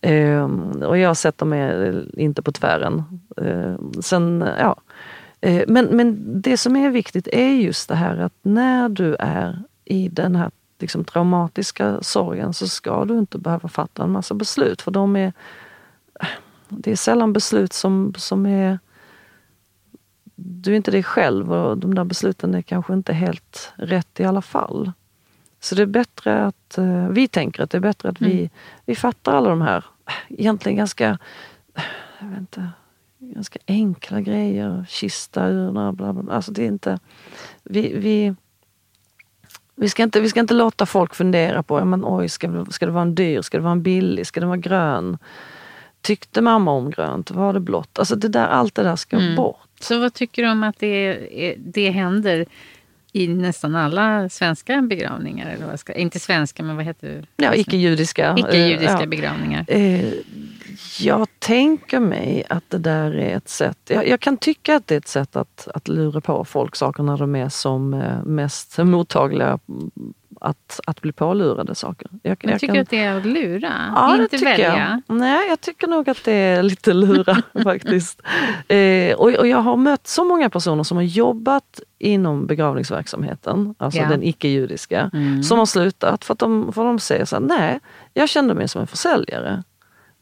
[0.00, 0.44] Eh,
[0.84, 3.02] och jag sätter mig inte på tvären.
[3.36, 4.76] Eh, sen, ja.
[5.40, 9.62] Eh, men, men det som är viktigt är just det här att när du är
[9.84, 14.82] i den här liksom, traumatiska sorgen så ska du inte behöva fatta en massa beslut
[14.82, 15.32] för de är
[16.68, 18.78] det är sällan beslut som, som är
[20.34, 24.24] du är inte dig själv och de där besluten är kanske inte helt rätt i
[24.24, 24.92] alla fall.
[25.60, 28.50] Så det är bättre att, eh, vi tänker att det är bättre att vi,
[28.86, 29.84] vi fattar alla de här
[30.28, 31.18] egentligen ganska,
[32.20, 32.68] jag vet inte,
[33.18, 34.84] ganska enkla grejer.
[34.88, 36.34] Kista, urna, bla bla.
[36.34, 36.98] Alltså det är inte,
[37.62, 38.34] vi, vi,
[39.74, 42.92] vi, ska inte, vi ska inte låta folk fundera på, men, oj, ska, ska det
[42.92, 45.18] vara en dyr, ska det vara en billig, ska det vara grön?
[46.00, 47.30] Tyckte mamma om grönt?
[47.30, 47.98] Var det blått?
[47.98, 49.36] Alltså det där, allt det där ska mm.
[49.36, 49.68] bort.
[49.80, 52.46] Så vad tycker du om att det, det händer
[53.12, 55.50] i nästan alla svenska begravningar?
[55.50, 57.44] Eller vad ska, inte svenska, men vad heter det?
[57.44, 58.36] Ja, icke-judiska.
[58.38, 59.06] Icke-judiska ja.
[59.06, 59.64] begravningar.
[59.68, 60.12] Eh,
[61.00, 64.94] jag tänker mig att det där är ett sätt, jag, jag, kan tycka att det
[64.94, 68.78] är ett sätt att, att lura på folk saker när de är som eh, mest
[68.78, 69.58] mottagliga
[70.40, 72.08] att, att bli pålurade saker.
[72.22, 72.82] Jag, Men jag tycker kan...
[72.82, 73.92] att det är att lura?
[73.94, 75.00] Ja, inte det välja?
[75.06, 75.16] Jag.
[75.16, 78.22] Nej, jag tycker nog att det är lite lura faktiskt.
[78.68, 84.00] Eh, och, och, jag har mött så många personer som har jobbat inom begravningsverksamheten, alltså
[84.00, 84.08] ja.
[84.08, 85.42] den icke-judiska, mm.
[85.42, 87.80] som har slutat för att de, för de säger så här, nej,
[88.14, 89.62] jag kände mig som en försäljare.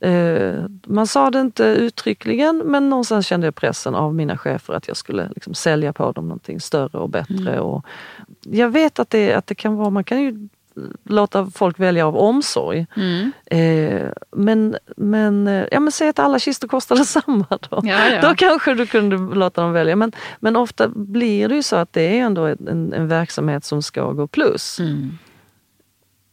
[0.01, 4.89] Eh, man sa det inte uttryckligen men någonstans kände jag pressen av mina chefer att
[4.89, 7.53] jag skulle liksom sälja på dem någonting större och bättre.
[7.53, 7.63] Mm.
[7.63, 7.85] Och
[8.43, 10.49] jag vet att det, att det kan vara, man kan ju
[11.05, 12.87] låta folk välja av omsorg.
[12.97, 13.33] Mm.
[13.47, 17.81] Eh, men, men, eh, ja, men säg att alla kistor kostar detsamma då.
[17.85, 18.29] Ja, ja.
[18.29, 19.97] Då kanske du kunde låta dem välja.
[19.97, 23.83] Men, men ofta blir det ju så att det är ändå en, en verksamhet som
[23.83, 24.81] ska gå plus.
[24.81, 25.19] Mm.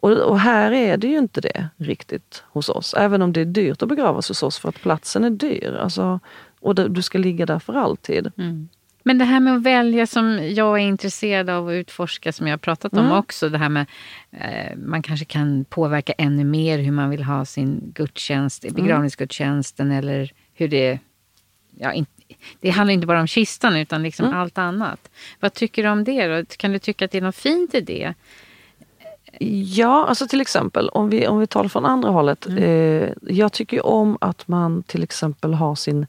[0.06, 2.94] Och, och, här är det ju inte det riktigt hos oss.
[2.94, 5.78] Även om det är dyrt att begravas hos oss för att platsen är dyr.
[5.82, 6.20] Alltså,
[6.60, 8.32] och du ska ligga där för alltid.
[8.38, 8.70] Mm.
[9.04, 12.54] Men det här med att välja som jag är intresserad av att utforska som jag
[12.54, 13.12] har pratat om mm.
[13.12, 13.50] också.
[13.50, 13.86] Det här med
[14.32, 18.76] eh, man kanske kan påverka ännu mer hur man vill ha sin gudstjänst, mm.
[18.76, 21.00] begravningsgudstjänsten eller hur det...
[21.78, 22.06] Ja, in,
[22.60, 24.38] det handlar inte bara om kistan utan liksom mm.
[24.38, 25.10] allt annat.
[25.39, 26.46] Vad tycker du om det då?
[26.58, 28.13] Kan du tycka att det är något fint i det?
[29.39, 32.45] Ja, alltså till exempel om vi, om vi tar det från andra hållet.
[32.45, 32.63] Mm.
[32.63, 36.08] Eh, jag tycker om att man till exempel har sin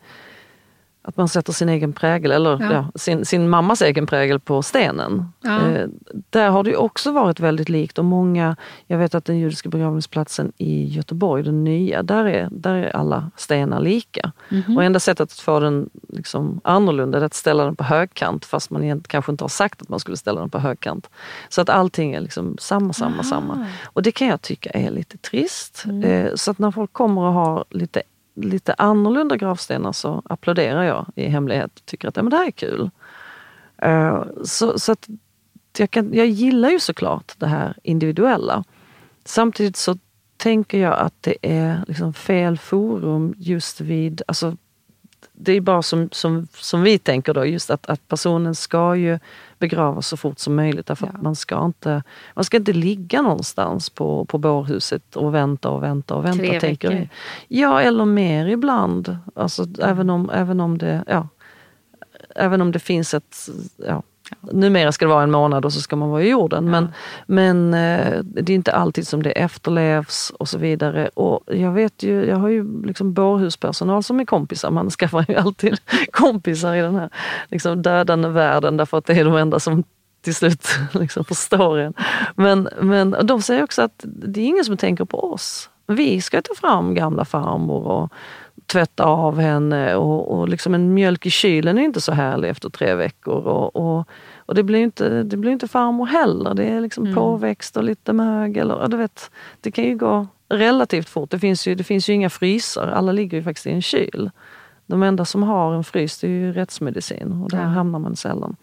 [1.06, 2.72] att man sätter sin egen prägel, eller ja.
[2.72, 5.32] Ja, sin, sin mammas egen prägel på stenen.
[5.42, 5.70] Ja.
[5.70, 5.86] Eh,
[6.30, 10.52] där har det också varit väldigt likt och många, jag vet att den judiska begravningsplatsen
[10.58, 14.32] i Göteborg, den nya, där är, där är alla stenar lika.
[14.48, 14.76] Mm -hmm.
[14.76, 18.70] Och enda sättet att få den liksom annorlunda är att ställa den på högkant fast
[18.70, 21.10] man kanske inte har sagt att man skulle ställa den på högkant.
[21.48, 23.22] Så att allting är liksom samma, samma, Aha.
[23.22, 23.66] samma.
[23.84, 25.82] Och det kan jag tycka är lite trist.
[25.84, 26.02] Mm.
[26.02, 28.02] Eh, så att när folk kommer och har lite
[28.36, 32.46] lite annorlunda gravstenar så applåderar jag i hemlighet och tycker att ja, men det här
[32.46, 32.90] är kul.
[33.84, 35.08] Uh, så, så att
[35.78, 38.64] jag, kan, jag gillar ju såklart det här individuella.
[39.24, 39.98] Samtidigt så
[40.36, 44.56] tänker jag att det är liksom fel forum just vid, alltså
[45.38, 49.18] det är bara som, som, som vi tänker då, just att, att personen ska ju
[49.58, 50.86] begravas så fort som möjligt.
[50.86, 51.18] Därför ja.
[51.22, 52.02] man ska, inte,
[52.34, 56.38] man ska inte ligga någonstans på, på bårhuset och vänta och vänta och vänta.
[56.38, 57.08] Tre tänker veckor?
[57.48, 59.18] Ja, eller mer ibland.
[59.34, 59.80] Alltså, mm.
[59.80, 61.28] även, om, även, om det, ja,
[62.34, 64.02] även om det finns ett ja,
[64.40, 66.70] Numera ska det vara en månad och så ska man vara i jorden.
[66.70, 66.92] Men,
[67.26, 71.08] men eh, det är inte alltid som det efterlevs och så vidare.
[71.14, 74.70] Och jag vet ju, jag har ju liksom bårhuspersonal som är kompisar.
[74.70, 75.78] Man skaffar ju alltid
[76.10, 77.10] kompisar i den här
[77.50, 79.84] liksom dödande världen därför att det är de enda som
[80.22, 81.94] till slut liksom förstår en.
[82.34, 85.70] Men, men de säger också att det är ingen som tänker på oss.
[85.86, 88.12] Vi ska ta fram gamla farmor och
[88.66, 92.68] tvätta av henne och, och liksom en mjölk i kylen är inte så härlig efter
[92.68, 93.46] tre veckor.
[93.46, 96.54] Och, och, och det blir inte, det blir inte farmor heller.
[96.54, 97.14] Det är liksom mm.
[97.14, 98.70] påväxt och lite mögel.
[98.70, 101.30] Och, du vet, det kan ju gå relativt fort.
[101.30, 102.88] Det finns, ju, det finns ju inga frysar.
[102.88, 104.30] Alla ligger ju faktiskt i en kyl.
[104.86, 107.64] De enda som har en frys det är ju rättsmedicin och där ja.
[107.64, 108.56] hamnar man sällan.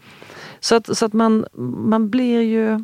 [0.60, 1.46] Så att, så att man,
[1.88, 2.84] man blir ju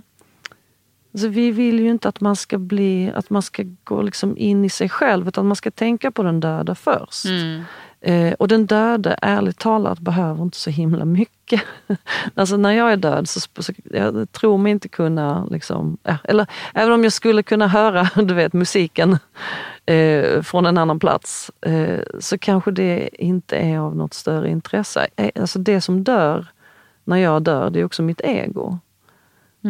[1.13, 4.65] Alltså vi vill ju inte att man ska bli, att man ska gå liksom in
[4.65, 7.25] i sig själv utan man ska tänka på den döda först.
[7.25, 7.63] Mm.
[8.01, 11.61] Eh, och den döde, ärligt talat, behöver inte så himla mycket.
[12.35, 16.47] alltså när jag är död så, så jag tror mig inte kunna, liksom, ja, eller
[16.73, 19.17] även om jag skulle kunna höra du vet, musiken
[19.85, 25.07] eh, från en annan plats eh, så kanske det inte är av något större intresse.
[25.15, 26.47] Eh, alltså det som dör
[27.03, 28.79] när jag dör, det är också mitt ego.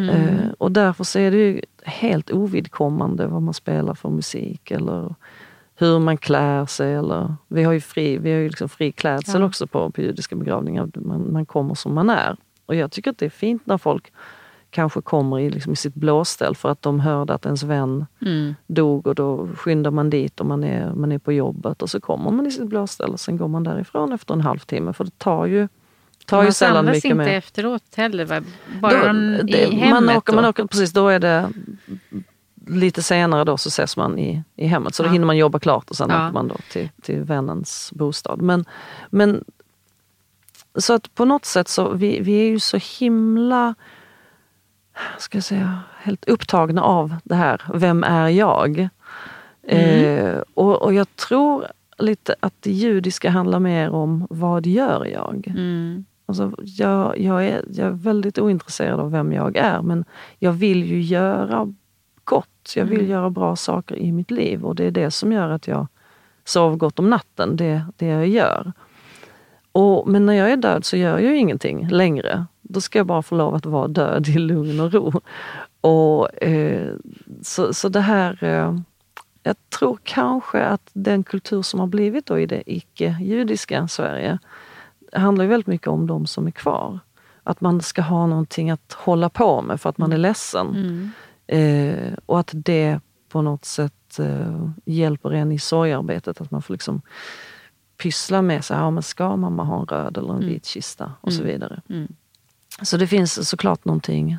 [0.04, 0.10] Mm.
[0.10, 5.16] Eh, och därför så är det ju helt ovidkommande vad man spelar för musik eller
[5.76, 6.94] hur man klär sig.
[6.94, 9.48] Eller, vi har ju fri, vi har ju liksom fri klädsel ja.
[9.48, 10.90] också på, på judiska begravningar.
[10.96, 12.38] Man, man kommer som man är.
[12.66, 14.12] Och jag tycker att det är fint när folk
[14.70, 18.56] kanske kommer i, liksom, i sitt blåställ för att de hörde att ens vän mm.
[18.68, 22.00] dog och då skyndar man dit och man är, man är på jobbet och så
[22.00, 25.18] kommer man i sitt blåställ och sen går man därifrån efter en halvtimme för det
[25.18, 25.68] tar ju
[26.30, 27.38] tar ju sällan mycket inte med.
[27.38, 28.44] efteråt heller?
[28.82, 30.04] Bara då, det, i hemmet?
[30.06, 31.50] Man åker, man åker, precis, då är det
[32.68, 34.96] lite senare då så ses man i, i hemmet.
[34.96, 35.14] Så då Ja.
[35.14, 36.26] hinner man jobba klart och sen Ja.
[36.26, 38.42] åker man då till, till vännens bostad.
[38.42, 38.66] Men,
[39.10, 39.44] men
[40.76, 43.76] så att på något sätt så vi, vi är ju så himla
[45.18, 48.90] ska jag säga, helt upptagna av det här, vem är jag?
[49.64, 51.66] Eh, och, och jag tror
[51.98, 55.48] lite att det judiska handlar mer om vad gör jag?
[55.48, 56.06] Mm.
[56.30, 60.06] Alltså, jag, jag, är, jag är väldigt ointresserad av vem jag är men
[60.40, 61.74] jag vill ju göra
[62.24, 62.74] gott.
[62.76, 63.12] Jag vill Mm.
[63.12, 65.88] göra bra saker i mitt liv och det är det som gör att jag
[66.46, 68.74] sover gott om natten, det, det jag gör.
[69.72, 72.46] Och, men när jag är död så gör jag ju ingenting längre.
[72.62, 75.22] Då ska jag bara få lov att vara död i lugn och ro.
[75.82, 76.94] Och, eh,
[77.42, 78.44] så, så det här...
[78.44, 78.80] Eh,
[79.44, 84.40] jag tror kanske att den kultur som har blivit då i det icke-judiska Sverige
[85.14, 87.00] handlar ju väldigt mycket om de som är kvar.
[87.44, 90.68] Att man ska ha någonting att hålla på med för att man är ledsen.
[90.76, 91.12] Mm.
[91.48, 96.42] Eh, och att det på något sätt eh, hjälper en i sorgarbetet.
[96.42, 97.02] Att man får liksom
[97.98, 98.78] pyssla med sig.
[98.78, 101.12] Ja, men ska mamma ha en röd eller en vit kista?
[101.22, 101.54] Och så Mm.
[101.54, 101.82] vidare.
[101.90, 102.08] Mm.
[102.82, 104.38] Så det finns såklart någonting.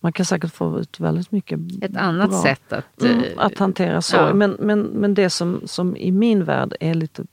[0.00, 2.42] Man kan säkert få ut väldigt mycket Ett annat bra.
[2.42, 3.02] sätt att...
[3.02, 4.22] Mm, eh, att hantera sorg.
[4.28, 4.34] ja.
[4.34, 7.24] Men, men, men det som, som i min värld är lite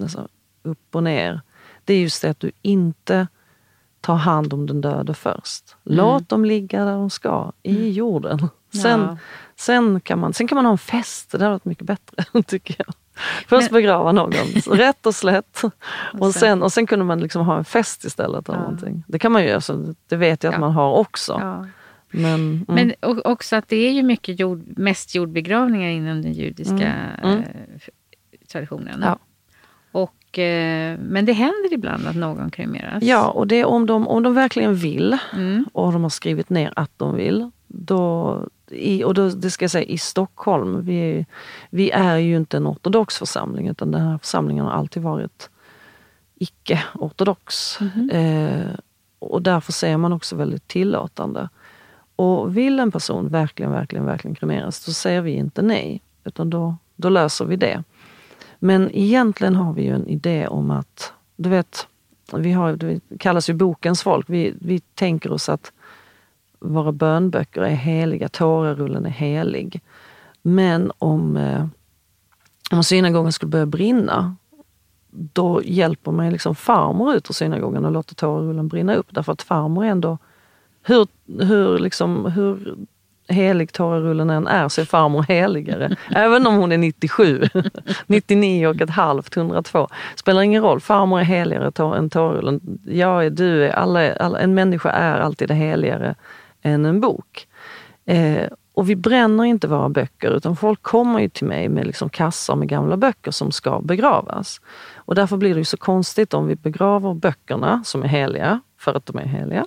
[0.00, 0.28] alltså,
[0.62, 1.40] upp och ner,
[1.84, 3.26] det är just det att du inte
[4.00, 5.76] tar hand om den döde först.
[5.82, 8.48] Låt dem ligga där de ska, i jorden.
[8.82, 9.06] Sen, Mm.
[9.10, 9.16] Ja.
[9.56, 12.74] sen, kan man, sen kan man ha en fest, det hade varit mycket bättre tycker
[12.78, 12.94] jag.
[13.48, 14.32] Först begrava någon,
[14.70, 15.62] rätt och slätt.
[16.20, 18.48] Och sen- och sen kunde man liksom ha en fest istället.
[18.48, 18.62] Eller Ja.
[18.62, 19.04] någonting.
[19.08, 20.60] Det kan man ju, alltså, det vet jag att Ja.
[20.60, 21.32] man har också.
[21.40, 21.66] Ja.
[22.10, 22.64] Men, mm.
[22.68, 22.92] Men
[23.24, 26.74] också att det är ju mycket jord, mest jordbegravningar inom den judiska
[27.22, 27.38] Mm.
[27.38, 27.44] eh,
[27.76, 27.88] f-
[28.52, 29.00] traditionen.
[29.04, 29.18] Ja.
[29.92, 33.02] Och, eh, men det händer ibland att någon kremeras.
[33.02, 35.66] Ja, och det är om de, om de verkligen vill Mm.
[35.72, 37.50] och de har skrivit ner att de vill.
[37.66, 38.38] Då,
[38.70, 41.26] i, och då, det ska jag säga, i Stockholm, vi är,
[41.70, 45.50] vi är ju inte en ortodox församling utan den här församlingen har alltid varit
[46.34, 47.78] icke-ortodox.
[47.80, 48.10] Mhm.
[48.10, 48.66] Eh,
[49.18, 51.48] och därför ser man också väldigt tillåtande.
[52.16, 56.02] Och vill en person verkligen, verkligen, verkligen kremeras, då säger vi inte nej.
[56.24, 57.84] Utan då, då löser vi det.
[58.64, 61.86] Men egentligen har vi ju en idé om att, du vet,
[62.32, 64.30] vi har, det kallas ju bokens folk.
[64.30, 65.72] Vi, vi tänker oss att
[66.58, 69.80] våra bönböcker är heliga, tårarullen är helig.
[70.42, 71.66] Men om, eh,
[72.70, 74.36] om synagogan skulle börja brinna,
[75.10, 79.06] då hjälper man ju liksom farmor ut ur synagogan och låter tårarullen brinna upp.
[79.10, 80.18] Därför att farmor ändå,
[80.82, 81.06] hur,
[81.44, 82.76] hur, liksom, hur
[83.28, 85.96] helig tårarullen än är så är farmor heligare.
[86.14, 87.48] Även om hon är 97,
[88.06, 89.88] 99 och ett halvt, 102.
[90.14, 92.60] Spelar ingen roll, farmor är heligare än tårarullen.
[92.86, 96.14] Jag är, du är, alla, alla, en människa är alltid heligare
[96.62, 97.46] än en bok.
[98.04, 102.08] Eh, och vi bränner inte våra böcker utan folk kommer ju till mig med liksom
[102.08, 104.60] kassar med gamla böcker som ska begravas.
[104.94, 108.94] Och därför blir det ju så konstigt om vi begraver böckerna som är heliga, för
[108.94, 109.66] att de är heliga,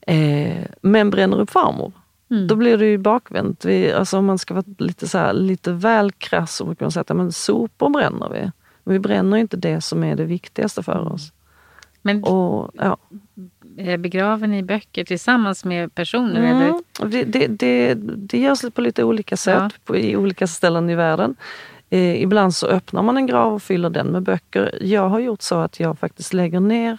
[0.00, 1.92] eh, men bränner upp farmor.
[2.30, 2.46] Mm.
[2.46, 3.64] Då blir det ju bakvänt.
[3.64, 6.92] Vi, alltså om man ska vara lite, så här, lite väl krass så brukar man
[6.92, 8.50] säga att ja, men sopor bränner vi.
[8.84, 11.32] Men vi bränner inte det som är det viktigaste för oss.
[12.02, 12.96] Men Och, ja.
[13.98, 16.40] begraver ni böcker tillsammans med personer?
[16.40, 16.68] Eller?
[16.68, 17.10] Mm.
[17.10, 19.70] Det, det, det, det görs på lite olika sätt Ja.
[19.84, 21.36] på, i olika ställen i världen.
[21.90, 24.78] Eh, ibland så öppnar man en grav och fyller den med böcker.
[24.80, 26.98] Jag har gjort så att jag faktiskt lägger ner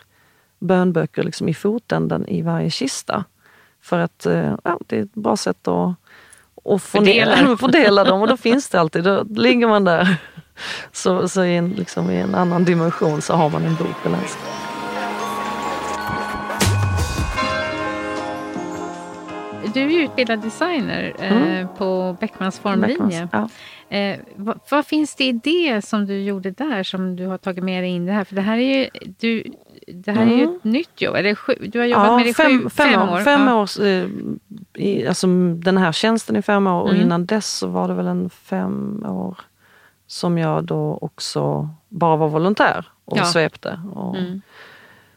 [0.59, 3.25] bönböcker liksom i fotänden i varje kista.
[3.81, 5.87] För att eh, ja, det är ett bra sätt att,
[6.65, 7.35] att få Fördela.
[7.35, 9.03] ner, fördela dem och då finns det alltid.
[9.03, 10.15] Då ligger man där.
[10.91, 14.11] Så, så i, en, liksom, i en annan dimension så har man en bok att
[14.11, 14.37] läsa.
[19.73, 21.67] Du är ju utbildad designer eh, Mm.
[21.77, 23.27] på Beckmans formlinje.
[23.31, 23.49] Ja.
[23.91, 27.63] Eh, vad, vad finns det i det som du gjorde där som du har tagit
[27.63, 28.23] med dig in det här?
[28.23, 29.43] För det här är ju, du,
[29.87, 30.55] det här är ju Mm.
[30.55, 31.15] ett nytt jobb.
[31.15, 33.17] Eller sju, du har jobbat med det i fem, sju, fem, år.
[33.19, 33.55] Fem Ja.
[33.61, 34.05] år eh,
[34.73, 37.01] i, alltså den här tjänsten i fem år och Mm.
[37.01, 39.37] innan dess så var det väl en fem år
[40.07, 43.25] som jag då också bara var volontär och Ja.
[43.25, 43.79] svepte.
[43.93, 44.41] Och, Mm.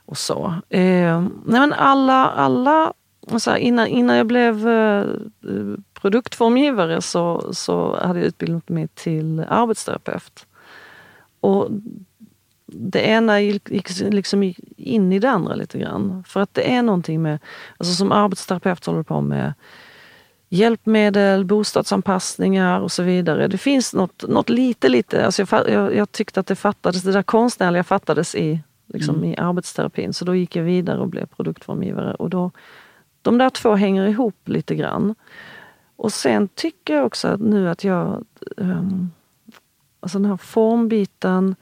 [0.04, 0.54] och så.
[0.68, 2.92] Eh, nej men alla, alla
[3.38, 5.04] så här, innan, innan jag blev eh,
[6.04, 10.46] produktformgivare så, så hade jag utbildat mig till arbetsterapeut.
[11.40, 11.68] Och
[12.66, 16.24] det ena gick liksom in i det andra lite grann.
[16.26, 17.38] För att det är någonting med,
[17.76, 19.54] alltså som arbetsterapeut håller du på med
[20.48, 23.48] hjälpmedel, bostadsanpassningar och så vidare.
[23.48, 27.12] Det finns något, något lite, lite, alltså jag, jag, jag tyckte att det fattades, det
[27.12, 30.12] där konstnärliga fattades i, liksom i arbetsterapin.
[30.12, 32.14] Så då gick jag vidare och blev produktformgivare.
[32.14, 32.50] Och då,
[33.22, 35.14] de där två hänger ihop lite grann.
[35.96, 38.24] Och sen tycker jag också att nu att jag...
[38.56, 39.10] Um,
[40.00, 41.54] alltså den här formbiten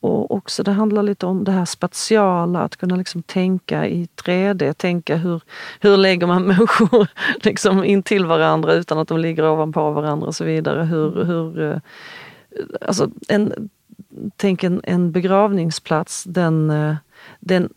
[0.00, 4.72] och också det handlar lite om det här spatiala, att kunna liksom tänka i 3D,
[4.72, 5.42] tänka hur,
[5.80, 7.06] hur lägger man människor
[7.42, 10.84] liksom in till varandra utan att de ligger ovanpå varandra och så vidare.
[10.84, 11.78] Hur, hur, eh,
[12.80, 13.70] alltså en,
[14.36, 16.96] tänk en, en begravningsplats, den, eh,
[17.40, 17.68] den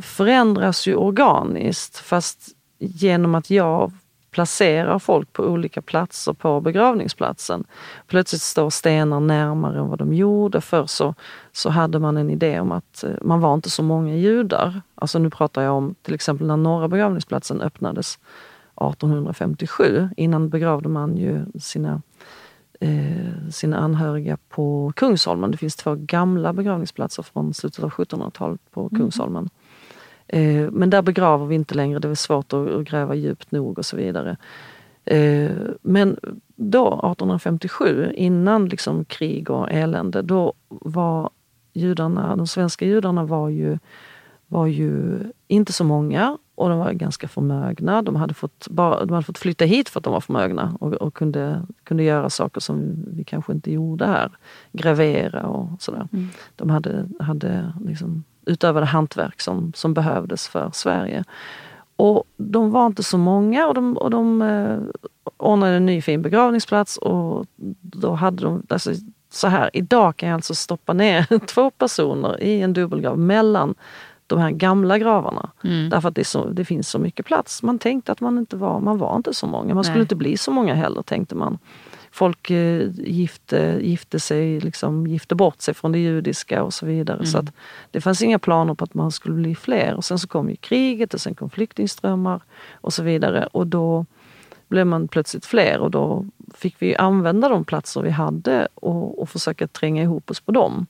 [0.00, 2.48] förändras ju organiskt fast
[2.78, 3.92] genom att jag
[4.38, 7.64] placerar folk på olika platser på begravningsplatsen.
[8.06, 10.60] Plötsligt står stenar närmare än vad de gjorde.
[10.60, 11.14] Förr så,
[11.52, 14.82] så hade man en idé om att eh, man var inte så många judar.
[14.94, 18.18] Alltså nu pratar jag om till exempel när norra begravningsplatsen öppnades
[18.74, 20.08] 1857.
[20.16, 22.02] Innan begravde man ju sina,
[22.80, 25.50] eh, sina anhöriga på Kungsholmen.
[25.50, 29.00] Det finns två gamla begravningsplatser från slutet av 1700-talet på mm.
[29.00, 29.50] Kungsholmen.
[30.28, 33.86] Eh, men där begraver vi inte längre, det är svårt att gräva djupt nog och
[33.86, 34.36] så vidare.
[35.04, 35.50] Eh,
[35.82, 36.18] men
[36.56, 41.30] då, 1857, innan liksom krig och elände, då var
[41.72, 43.78] judarna, de svenska judarna var ju,
[44.46, 45.18] var ju
[45.48, 48.02] inte så många och de var ganska förmögna.
[48.02, 50.92] De hade fått, bara, de hade fått flytta hit för att de var förmögna och,
[50.92, 54.30] och kunde, kunde göra saker som vi kanske inte gjorde här.
[54.72, 56.08] Gravera och sådär.
[56.12, 56.28] Mm.
[56.56, 61.24] De hade, hade liksom utövade hantverk som, som behövdes för Sverige.
[61.96, 64.78] Och de var inte så många och de, och de eh,
[65.36, 67.46] ordnade en ny fin begravningsplats och
[67.80, 68.92] då hade de, alltså,
[69.30, 73.74] så här, idag kan jag alltså stoppa ner två personer i en dubbelgrav mellan
[74.26, 75.50] de här gamla gravarna.
[75.64, 75.90] Mm.
[75.90, 77.62] Därför att det, så, det, finns så mycket plats.
[77.62, 79.74] Man tänkte att man inte var, man var inte så många.
[79.74, 80.04] Man skulle Nej.
[80.04, 81.58] inte bli så många heller tänkte man
[82.18, 87.16] folk eh, gifte, gifte sig, liksom, gifte bort sig från det judiska och så vidare.
[87.16, 87.26] Mm.
[87.26, 87.52] Så att
[87.90, 89.94] det fanns inga planer på att man skulle bli fler.
[89.94, 92.40] Och sen så kom ju kriget och sen kom flyktingströmmar
[92.72, 93.48] och så vidare.
[93.52, 94.06] Och då
[94.68, 99.28] blev man plötsligt fler och då fick vi använda de platser vi hade och, och
[99.28, 100.86] försöka tränga ihop oss på dem.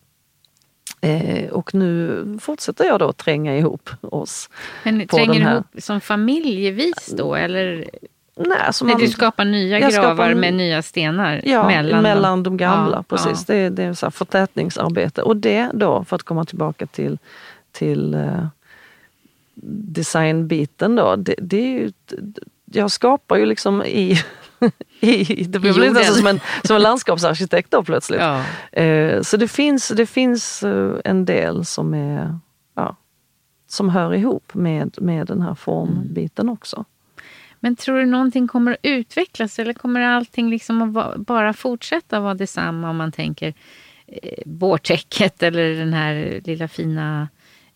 [1.00, 4.50] Eh, och nu fortsätter jag då tränga ihop oss.
[4.84, 7.90] Men tränger du ihop som familjevis då eller?
[8.38, 12.56] Nej, alltså man, du skapar nya gravar skapar, med nya stenar ja, mellan, mellan de,
[12.56, 12.96] gamla.
[12.96, 13.44] Ja, precis.
[13.48, 13.54] Ja.
[13.54, 15.22] Det, det är så förtätningsarbete.
[15.22, 17.18] Och det då, för att komma tillbaka till,
[17.72, 18.46] till uh,
[19.54, 21.16] designbiten då.
[21.16, 21.92] Det, det är ju,
[22.64, 24.22] jag skapar ju liksom i,
[25.00, 28.20] i det blir lite som en, som en landskapsarkitekt då plötsligt.
[28.20, 28.44] Ja.
[28.84, 32.38] Uh, så det finns, det finns uh, en del som är
[32.74, 32.96] ja,
[33.66, 36.84] som hör ihop med, med den här formbiten också.
[37.60, 42.34] Men tror du någonting kommer att utvecklas eller kommer allting liksom att bara fortsätta vara
[42.34, 43.54] detsamma om man tänker
[44.06, 47.28] eh, vårtäcket eller den här lilla fina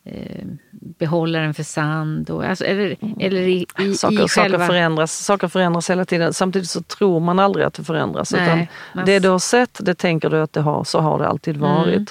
[0.05, 2.31] eh, behållaren för sand?
[2.31, 3.17] Och, alltså, eller, mm.
[3.21, 4.59] eller i, i, saker, i själva...
[4.59, 6.33] saker, förändras, saker förändras hela tiden.
[6.33, 8.33] Samtidigt så tror man aldrig att det förändras.
[8.33, 9.05] Nej, utan man...
[9.05, 11.71] Det du har sett, det tänker du att det har, så har det alltid mm.
[11.71, 11.95] varit.
[11.95, 12.07] Mm.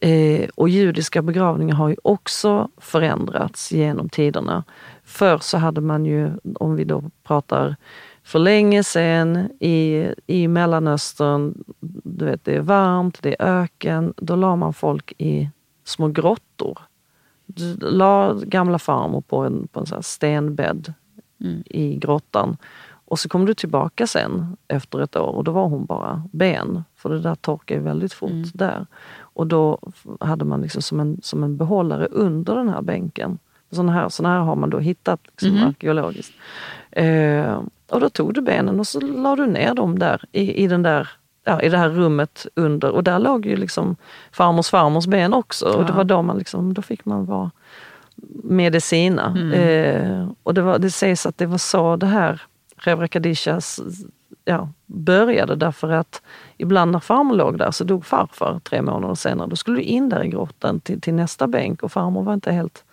[0.00, 4.64] Eh, och judiska begravningar har ju också förändrats genom tiderna.
[5.08, 7.76] Förr så hade man ju, om vi då pratar
[8.22, 11.64] för länge sedan i, i Mellanöstern,
[12.04, 15.50] du vet det är varmt, det är öken, då la man folk i
[15.84, 16.78] små grottor.
[17.46, 20.92] Du la gamla farmor på en, på en så stenbädd
[21.40, 21.62] mm.
[21.66, 22.56] i grottan.
[22.88, 26.84] Och så kom du tillbaka sen efter ett år och då var hon bara ben.
[26.96, 28.50] För det där torkar ju väldigt fort mm.
[28.54, 28.86] där.
[29.18, 29.78] Och då
[30.20, 33.38] hade man liksom som en, som en behållare under den här bänken.
[33.70, 35.68] Såna här, såna här har man då hittat liksom, mm.
[35.68, 36.32] arkeologiskt.
[36.90, 40.66] Eh, och då tog du benen och så la du ner dem där i, i,
[40.66, 41.10] den där,
[41.44, 42.90] ja, i det här rummet under.
[42.90, 43.96] Och där låg ju liksom
[44.32, 45.66] farmors farmors ben också.
[45.68, 45.74] Ja.
[45.74, 47.50] Och det var då man liksom, då fick man vara
[48.44, 49.36] medicina.
[49.38, 49.52] Mm.
[49.52, 52.42] Eh, och det, var, det sägs att det var så det här
[52.76, 53.80] Revra Kadishas
[54.44, 56.22] ja, började därför att
[56.56, 59.48] ibland när farmor låg där så dog farfar tre månader senare.
[59.48, 62.52] Då skulle du in där i grottan till, till nästa bänk och farmor var inte
[62.52, 62.84] helt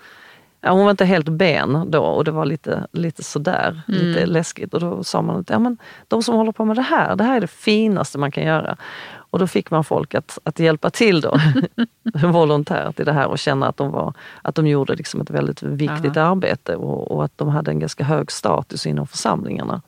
[0.65, 3.99] Ja, hon var inte helt ben då och det var lite, lite sådär, mm.
[3.99, 4.73] lite läskigt.
[4.73, 7.23] Och då sa man att ja, men de som håller på med det här, det
[7.23, 8.77] här är det finaste man kan göra.
[9.13, 11.39] Och då fick man folk att, att hjälpa till då,
[12.27, 15.63] volontärt i det här och känna att de, var, att de gjorde liksom ett väldigt
[15.63, 16.31] viktigt Aha.
[16.31, 19.81] arbete och, och, att de hade en ganska hög status inom församlingarna.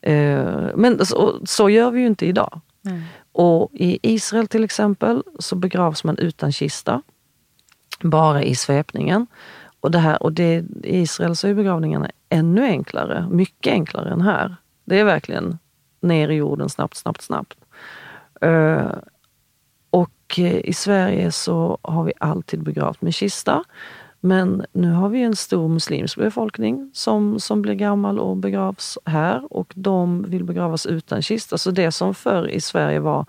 [0.00, 2.60] Eh, men så, så, gör vi ju inte idag.
[2.86, 3.02] Mm.
[3.32, 7.02] Och i Israel till exempel så begravs man utan kista,
[8.00, 9.26] bara i svepningen.
[9.80, 14.20] Och, det här, och det, i Israel så är begravningarna ännu enklare, mycket enklare än
[14.20, 14.56] här.
[14.84, 15.58] Det är verkligen
[16.00, 17.58] ner i jorden snabbt, snabbt, snabbt.
[18.44, 18.92] Uh,
[19.90, 23.64] och eh, i Sverige så har vi alltid begravt med kista.
[24.20, 29.52] Men nu har vi en stor muslimsk befolkning som, som blir gammal och begravs här
[29.52, 31.58] och de vill begravas utan kista.
[31.58, 33.26] Så det som förr i Sverige var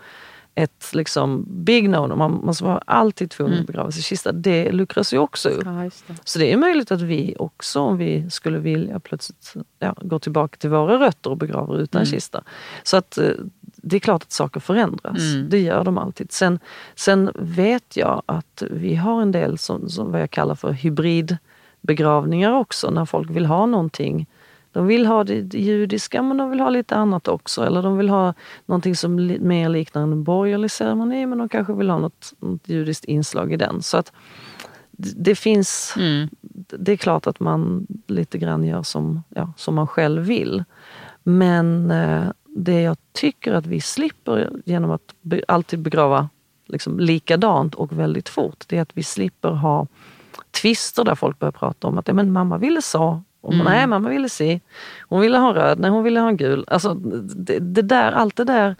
[0.64, 3.66] ett liksom big no man måste vara alltid tvungen att mm.
[3.66, 4.32] begravas i kista.
[4.32, 5.66] Det luckras ju också upp.
[5.66, 6.16] Ja, det.
[6.24, 10.58] Så det är möjligt att vi också, om vi skulle vilja, plötsligt ja, gå tillbaka
[10.58, 12.12] till våra rötter och begrava utan mm.
[12.12, 12.44] kista.
[12.84, 13.32] Så att eh,
[13.62, 15.34] det är klart att saker förändras.
[15.34, 15.50] Mm.
[15.50, 16.32] Det gör de alltid.
[16.32, 16.60] Sen,
[16.96, 22.54] sen vet jag att vi har en del som, som vad jag kallar för hybridbegravningar
[22.54, 24.28] också, när folk vill ha någonting
[24.72, 27.66] de vill ha det judiska men de vill ha lite annat också.
[27.66, 28.34] Eller de vill ha
[28.66, 33.06] någonting som mer liknar en borgerlig ceremoni men de kanske vill ha något, något judiskt
[33.06, 33.82] inslag i den.
[33.82, 34.12] Så att
[34.98, 36.30] det finns, mm.
[36.80, 40.64] det är klart att man lite grann gör som, ja, som man själv vill.
[41.24, 45.16] Men eh, det jag tycker att vi slipper genom att
[45.48, 46.30] alltid begrava
[46.66, 49.88] liksom likadant och väldigt fort, det är att vi slipper ha
[50.62, 53.66] tvister där folk börjar prata om att men mamma ville så och mm.
[53.66, 54.60] Nej, mamma ville se.
[55.02, 56.66] Hon ville ha röd, nej hon ville ha gul.
[56.68, 58.76] Alltså, det, det, där, allt det där,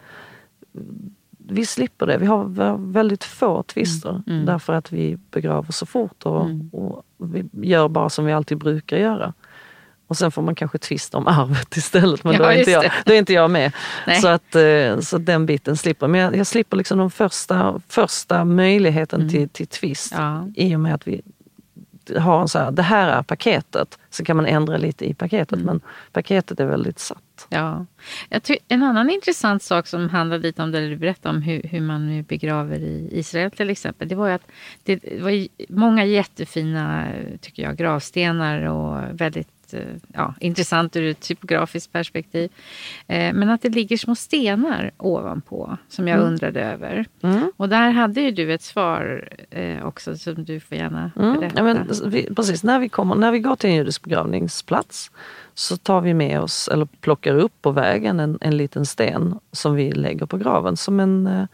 [1.48, 2.18] vi slipper det.
[2.18, 4.22] Vi har väldigt få tvister mm.
[4.26, 4.46] mm.
[4.46, 6.68] därför att vi begraver så fort och, mm.
[6.72, 9.34] och, vi gör bara som vi alltid brukar göra.
[10.06, 12.92] Och sen får man kanske tvista om arvet istället, men ja, då, är inte jag,
[13.04, 13.72] då är inte jag med.
[14.22, 16.08] Så, att, eh, så den biten slipper.
[16.08, 19.30] Men jag, jag slipper liksom den första, första möjligheten mm.
[19.30, 20.48] till, till tvist ja.
[20.54, 21.22] i och med att vi
[22.18, 23.98] ha en så här, det här är paketet.
[24.10, 25.66] Så kan man ändra lite i paketet mm.
[25.66, 25.80] men
[26.12, 27.46] paketet är väldigt satt.
[27.48, 27.86] Ja.
[28.68, 32.06] en annan intressant sak som handlar lite om det du berättade om hur, hur man
[32.06, 34.08] nu begraver i Israel till exempel.
[34.08, 34.46] Det var ju att
[34.82, 37.08] det var många jättefina
[37.40, 42.50] tycker jag, gravstenar och väldigt Eh, ja, intressant ur ett typografiskt perspektiv.
[43.06, 46.28] Eh, men att det ligger små stenar ovanpå som jag mm.
[46.28, 47.06] undrade över.
[47.22, 47.52] Mm.
[47.56, 51.40] Och där hade ju du ett svar eh, också som du får gärna mm.
[51.40, 51.54] berätta.
[51.56, 55.10] Ja, men, vi, precis, när vi, kommer, när vi går till en judisk begravningsplats
[55.54, 59.74] så tar vi med oss, eller plockar upp på vägen en, en liten sten som
[59.74, 61.46] vi lägger på graven som en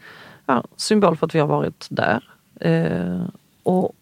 [0.47, 2.23] ja, symbol för att vi har varit där.
[2.59, 3.27] Eh,
[3.63, 3.95] och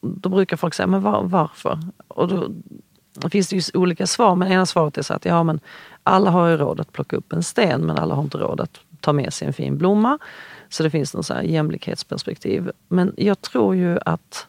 [0.00, 1.78] då brukar folk säga, men var, varför?
[2.08, 2.50] Och då,
[3.14, 5.60] det finns ju olika svar, men ena svaret är så att ja, men
[6.02, 8.80] alla har ju råd att plocka upp en sten men alla har inte råd att
[9.00, 10.18] ta med sig en fin blomma.
[10.68, 12.70] Så det finns någon så här jämlikhetsperspektiv.
[12.88, 14.46] Men jag tror ju att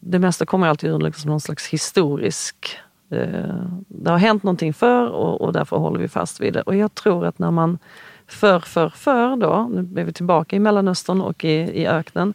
[0.00, 2.76] det mesta kommer alltid ur liksom någon slags historisk...
[3.10, 6.62] Eh, det har hänt någonting förr och, och därför håller vi fast vid det.
[6.62, 7.78] Och jag tror att när man
[8.26, 12.34] förr, förr, förr då, nu är vi tillbaka i Mellanöstern och i, i öknen,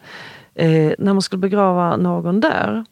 [0.55, 2.85] eh, när man skulle begrava någon där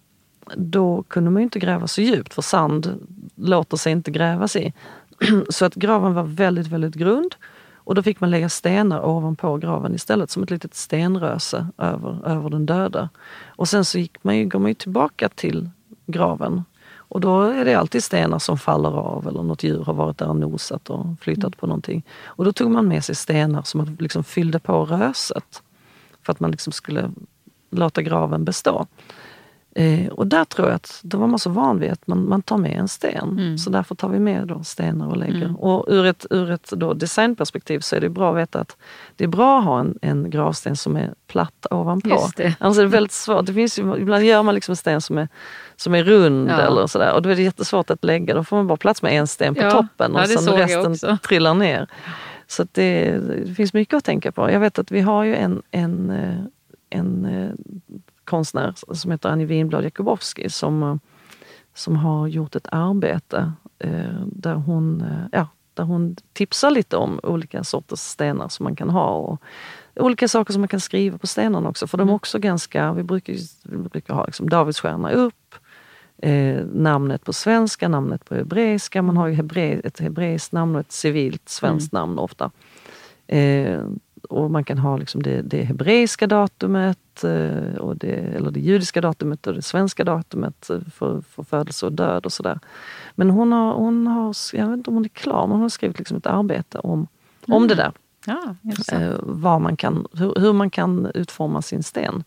[0.55, 4.73] då kunde man inte gräva så djupt för sand låter sig inte grävas i.
[5.49, 7.35] Så att graven var väldigt, väldigt grund.
[7.75, 12.49] Och då fick man lägga stenar ovanpå graven istället som ett litet stenröse över, över
[12.49, 13.09] den döda.
[13.45, 15.69] Och sen så gick man ju, går man ju tillbaka till
[16.05, 16.63] graven
[17.07, 20.29] och då är det alltid stenar som faller av eller något djur har varit där
[20.29, 21.51] och nosat och flyttat mm.
[21.51, 22.03] på någonting.
[22.25, 25.63] Och då tog man med sig stenar som liksom fyllde på röset
[26.23, 27.11] för att man liksom skulle
[27.71, 28.87] låta graven bestå.
[29.77, 32.41] Eh, och där tror jag att då var man så van vid att man, man
[32.41, 33.29] tar med en sten.
[33.29, 33.57] Mm.
[33.57, 35.45] Så därför tar vi med då stenar och lägger.
[35.45, 35.55] Mm.
[35.55, 38.77] Och ur ett, ur ett då designperspektiv så är det bra att veta att
[39.15, 42.29] det är bra att ha en, en gravsten som är platt ovanpå.
[42.59, 43.45] Annars är det väldigt svårt.
[43.45, 45.27] Det finns ju, ibland gör man liksom en sten som är,
[45.75, 46.61] som är rund ja.
[46.61, 48.33] eller sådär och då är det jättesvårt att lägga.
[48.33, 49.71] Då får man bara plats med en sten på ja.
[49.71, 51.87] toppen och ja, sen resten trillar ner.
[52.47, 54.51] Så det, det, finns mycket att tänka på.
[54.51, 56.39] Jag vet att vi har ju en, en, eh,
[56.89, 57.51] en eh,
[58.25, 60.95] konstnär som heter Annie Winblad Jakubowski som, eh,
[61.73, 67.19] som har gjort ett arbete eh, där, hon, eh, ja, där hon tipsar lite om
[67.23, 69.09] olika sorters stenar som man kan ha.
[69.09, 69.41] Och
[69.95, 71.87] olika saker som man kan skriva på stenarna också.
[71.87, 72.15] För de är mm.
[72.15, 75.55] också ganska, vi brukar, vi brukar ha liksom Davidsstjärna upp,
[76.17, 79.01] eh, namnet på svenska, namnet på hebreiska.
[79.01, 82.01] Man har ju hebre, ett hebreiskt namn och ett civilt svenskt mm.
[82.01, 82.51] namn ofta.
[83.27, 83.79] Eh,
[84.29, 89.01] och man kan ha liksom det, det hebreiska datumet, eh, och det, eller det judiska
[89.01, 92.59] datumet och det svenska datumet för, för födelse och död och sådär.
[93.15, 95.69] Men hon har, hon har, jag vet inte om hon är klar, men hon har
[95.69, 97.07] skrivit liksom ett arbete om,
[97.47, 97.57] mm.
[97.57, 97.91] om det där.
[98.25, 98.55] Ja,
[98.91, 102.23] eh, vad man kan, hur, hur, man kan utforma sin sten.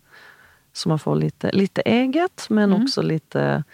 [0.73, 2.83] Så man får lite, lite eget men mm.
[2.83, 3.65] också lite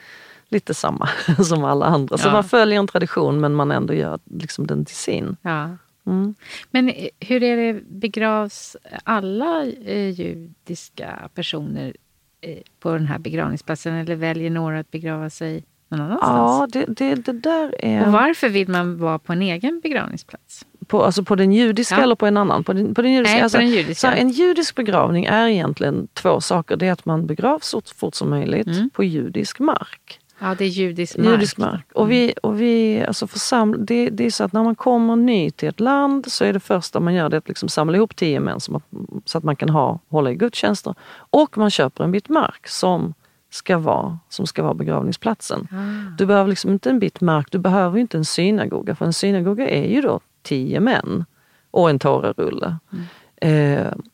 [0.48, 1.08] lite samma
[1.44, 2.18] som alla andra.
[2.18, 5.36] Så man följer en tradition men man ändå gör liksom den till sin.
[5.42, 5.68] Ja.
[6.06, 6.34] Mm.
[6.70, 11.96] Men eh, hur är det, begravs alla eh, judiska personer
[12.40, 16.74] eh, på den här begravningsplatsen eller väljer några att begrava sig någon annanstans?
[16.74, 18.06] Ja, det, det, det där är...
[18.06, 20.66] Och varför vill man vara på en egen begravningsplats?
[20.86, 22.02] på, alltså på den judiska Ja.
[22.02, 22.64] eller på en annan?
[22.64, 23.32] På den, på den judiska.
[23.32, 23.94] Nej, på alltså, den judiska.
[23.94, 26.76] Så här, en judisk begravning är egentligen två saker.
[26.76, 28.90] Det är att man begravs så fort som möjligt Mm.
[28.90, 30.20] på judisk mark.
[30.38, 31.28] Ja, det är judisk mark.
[31.28, 31.86] Judisk mark.
[31.94, 35.50] Och vi, och vi, alltså försam, det, det är så att när man kommer ny
[35.50, 38.40] till ett land så är det första man gör det att liksom samla ihop tio
[38.40, 38.84] män som att,
[39.24, 40.94] så att man kan ha, hålla i gudstjänster.
[41.14, 43.14] Och man köper en bit mark som
[43.50, 45.68] ska vara, som ska vara begravningsplatsen.
[45.70, 46.16] Ah.
[46.18, 49.68] Du behöver liksom inte en bit mark, du behöver inte en synagoga för en synagoga
[49.68, 51.24] är ju då tio män
[51.70, 52.76] och en tårarulle.
[52.92, 52.98] Eh,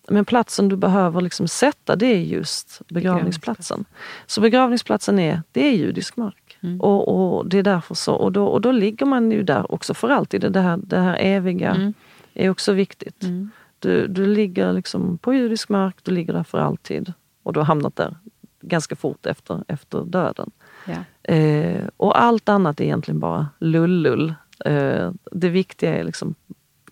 [0.08, 3.84] men platsen du behöver liksom sätta det är just begravningsplatsen.
[4.26, 6.58] Så begravningsplatsen är, det är judisk mark.
[6.80, 9.94] Och, och det är därför så, och då, och då ligger man ju där också
[9.94, 10.52] för alltid.
[10.52, 11.94] Det här, det här eviga Mm.
[12.34, 13.22] är också viktigt.
[13.22, 13.50] Mm.
[13.78, 17.12] Du, du ligger liksom på judisk mark, du ligger där för alltid.
[17.42, 18.16] Och du har hamnat där
[18.60, 20.50] ganska fort efter, efter döden.
[20.84, 21.32] Ja.
[21.34, 24.34] Eh, och allt annat är egentligen bara lullull.
[24.64, 26.34] Eh, det viktiga är liksom,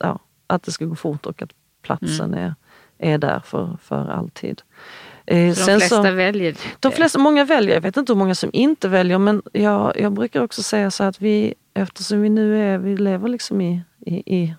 [0.00, 1.52] ja, att det ska gå fort och att
[1.88, 2.54] platsen är,
[2.98, 4.62] är där för, för alltid.
[5.26, 8.50] Eh, Så de flesta väljer de flesta, många väljer, jag vet inte hur många som
[8.52, 12.78] inte väljer men jag, jag brukar också säga så att vi, eftersom vi nu är,
[12.78, 14.54] vi lever liksom i, i, i,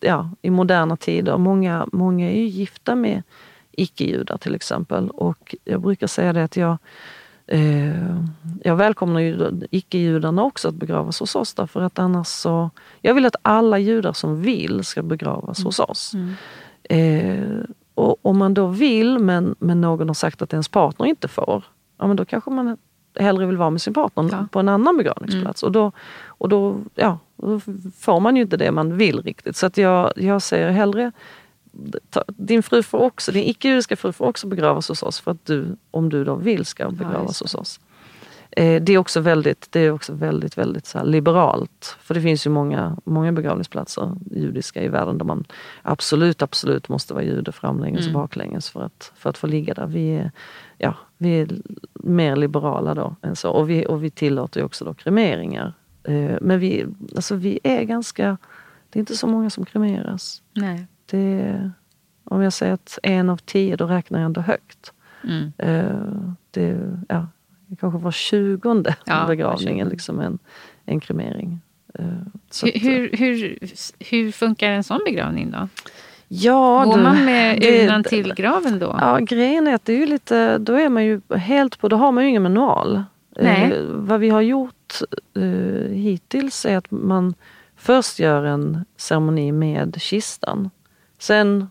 [0.00, 3.22] ja, i moderna tider, många, många är ju gifta med
[3.72, 6.78] icke-judar till exempel och jag brukar säga det att jag
[7.48, 8.16] Eh,
[8.62, 12.70] jag välkomnar ju icke-judarna också att begravas hos oss därför att annars så...
[13.00, 16.14] Jag vill att alla judar som vill ska begravas hos oss.
[16.14, 16.34] Mm.
[16.90, 17.58] Eh,
[17.94, 21.64] och om man då vill men, men någon har sagt att ens partner inte får,
[21.98, 22.76] ja men då kanske man
[23.18, 24.46] hellre vill vara med sin partner Ja.
[24.52, 25.62] på en annan begravningsplats.
[25.62, 25.92] Och, då,
[26.26, 27.60] och då, ja, då
[27.98, 29.56] får man ju inte det man vill riktigt.
[29.56, 31.12] Så att jag, jag säger hellre
[32.10, 35.46] ta, din fru får också, din icke-judiska fru får också begravas hos oss för att
[35.46, 37.80] du, om du då vill, ska begravas just hos oss.
[38.58, 41.96] Eh, det är också väldigt, det är också väldigt, väldigt så liberalt.
[42.00, 45.44] För det finns ju många, många begravningsplatser, judiska, i världen där man
[45.82, 48.20] absolut, absolut måste vara jude framlänges och Mm.
[48.20, 49.86] baklänges för att, för att få ligga där.
[49.86, 50.30] Vi är,
[50.78, 51.48] ja, vi är
[51.94, 53.50] mer liberala då än så.
[53.50, 55.72] Och vi, och vi tillåter också då kremeringar.
[56.02, 56.86] Eh, men vi,
[57.16, 58.36] alltså vi är ganska,
[58.90, 60.42] det är inte så många som kremeras.
[60.52, 60.86] Nej.
[61.06, 61.70] Det,
[62.24, 64.92] om jag säger att en av tio, då räknar jag ändå högt.
[65.24, 65.52] Mm.
[65.58, 66.78] Eh, det,
[67.08, 67.26] ja,
[67.80, 70.38] kanske var tjugonde Ja, begravningen, liksom en,
[70.84, 71.60] en kremering.
[71.98, 72.04] Eh,
[72.50, 73.58] så Hur, att, hur, hur,
[73.98, 75.68] hur funkar en sån begravning då?
[76.28, 78.96] ja, Går du, man med urnan till graven då?
[79.00, 81.96] Ja, grejen är att det är ju lite, då är man ju helt på, då
[81.96, 83.04] har man ju ingen manual.
[83.40, 83.72] Nej.
[83.72, 84.94] Eh, vad vi har gjort
[85.36, 87.34] eh, hittills är att man
[87.76, 90.70] först gör en ceremoni med kistan.
[91.18, 91.68] Sen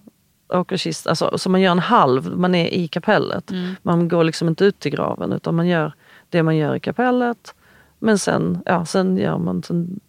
[0.50, 3.52] åker kistan, alltså, så man gör en halv, man är i kapellet.
[3.52, 3.76] Mm.
[3.82, 5.94] Man går liksom inte ut till graven utan man gör
[6.30, 7.56] det man gör i kapellet.
[8.00, 10.00] Men sen, ja, sen, gör man, sen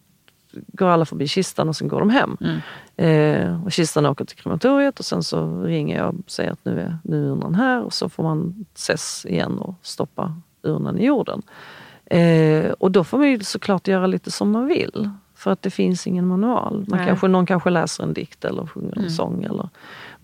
[0.51, 2.37] går alla förbi kistan och sen går de hem.
[2.41, 2.59] Mm.
[2.97, 6.79] Eh, och kistan åker till krematoriet och sen så ringer jag och säger att nu
[6.79, 11.05] är, nu är urnan här och så får man ses igen och stoppa urnan i
[11.05, 11.41] jorden.
[12.05, 15.09] Eh, och då får man ju såklart göra lite som man vill.
[15.35, 16.85] För att det finns ingen manual.
[16.87, 17.07] Man Nej.
[17.07, 19.09] kanske, någon kanske läser en dikt eller sjunger en Mm.
[19.09, 19.43] sång.
[19.43, 19.69] Eller,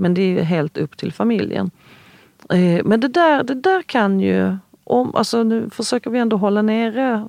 [0.04, 1.72] men det är helt upp till familjen.
[2.50, 6.62] Eh, men det där, det där kan ju, om, alltså nu försöker vi ändå hålla
[6.62, 7.28] nere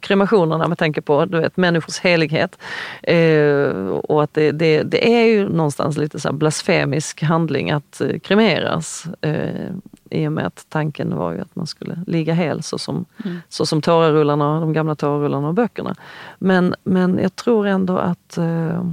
[0.00, 2.58] kremationerna med tanke på du vet, människors helighet.
[3.02, 8.18] Eh, och att det, det, det är ju någonstans lite så blasfemisk handling att eh,
[8.18, 9.06] kremeras.
[9.20, 9.70] Eh,
[10.10, 13.36] I och med att tanken var ju att man skulle ligga hel så som, Mm.
[13.48, 15.94] så som tårarullarna, de gamla tårarullarna och böckerna.
[16.38, 18.84] Men, men jag tror ändå att eh,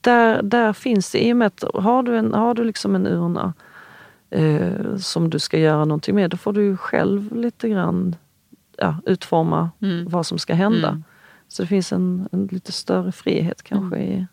[0.00, 3.06] där, där finns det, i och med att har du, en, har du liksom en
[3.06, 3.52] urna
[4.30, 8.16] eh, som du ska göra någonting med, då får du själv lite grann
[8.76, 10.08] ja, utforma Mm.
[10.08, 10.88] vad som ska hända.
[10.88, 11.04] Mm.
[11.48, 14.26] Så det finns en, en lite större frihet kanske i,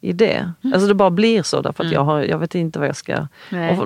[0.00, 0.52] i det.
[0.62, 3.26] Alltså det bara blir så därför att jag, har, jag vet inte vad jag ska...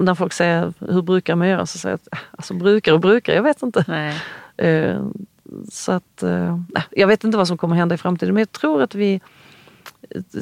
[0.01, 3.35] När folk säger hur brukar man göra så säger jag att alltså brukar och brukar,
[3.35, 3.85] jag vet inte.
[4.57, 5.03] Eh,
[5.71, 6.59] så att, eh,
[6.91, 9.21] jag vet inte vad som kommer hända i framtiden men jag tror att vi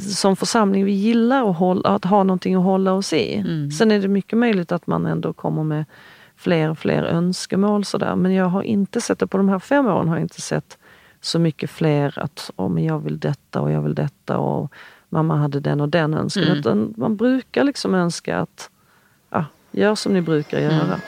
[0.01, 3.35] som församling vi gillar att, hålla, att ha någonting att hålla oss i.
[3.35, 3.71] Mm.
[3.71, 5.85] Sen är det mycket möjligt att man ändå kommer med
[6.37, 8.17] fler och fler önskemål sådär.
[8.17, 10.79] Men jag har inte sett det, på de här fem åren har jag inte sett
[11.21, 14.73] så mycket fler att oh, men jag vill detta och jag vill detta och
[15.09, 16.63] mamma hade den och den önskan.
[16.67, 16.95] Mm.
[16.97, 18.71] Man brukar liksom önska att
[19.31, 20.85] ja, gör som ni brukar göra.
[20.85, 21.01] Mm.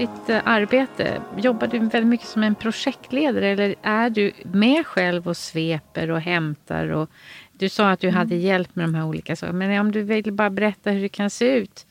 [0.00, 5.28] Ditt eh, arbete, jobbar du väldigt mycket som en projektledare eller är du med själv
[5.28, 6.88] och sveper och hämtar?
[6.88, 7.10] Och,
[7.52, 10.32] du sa att du hade hjälp med de här olika sakerna, men om du vill
[10.32, 11.86] bara berätta hur det kan se ut?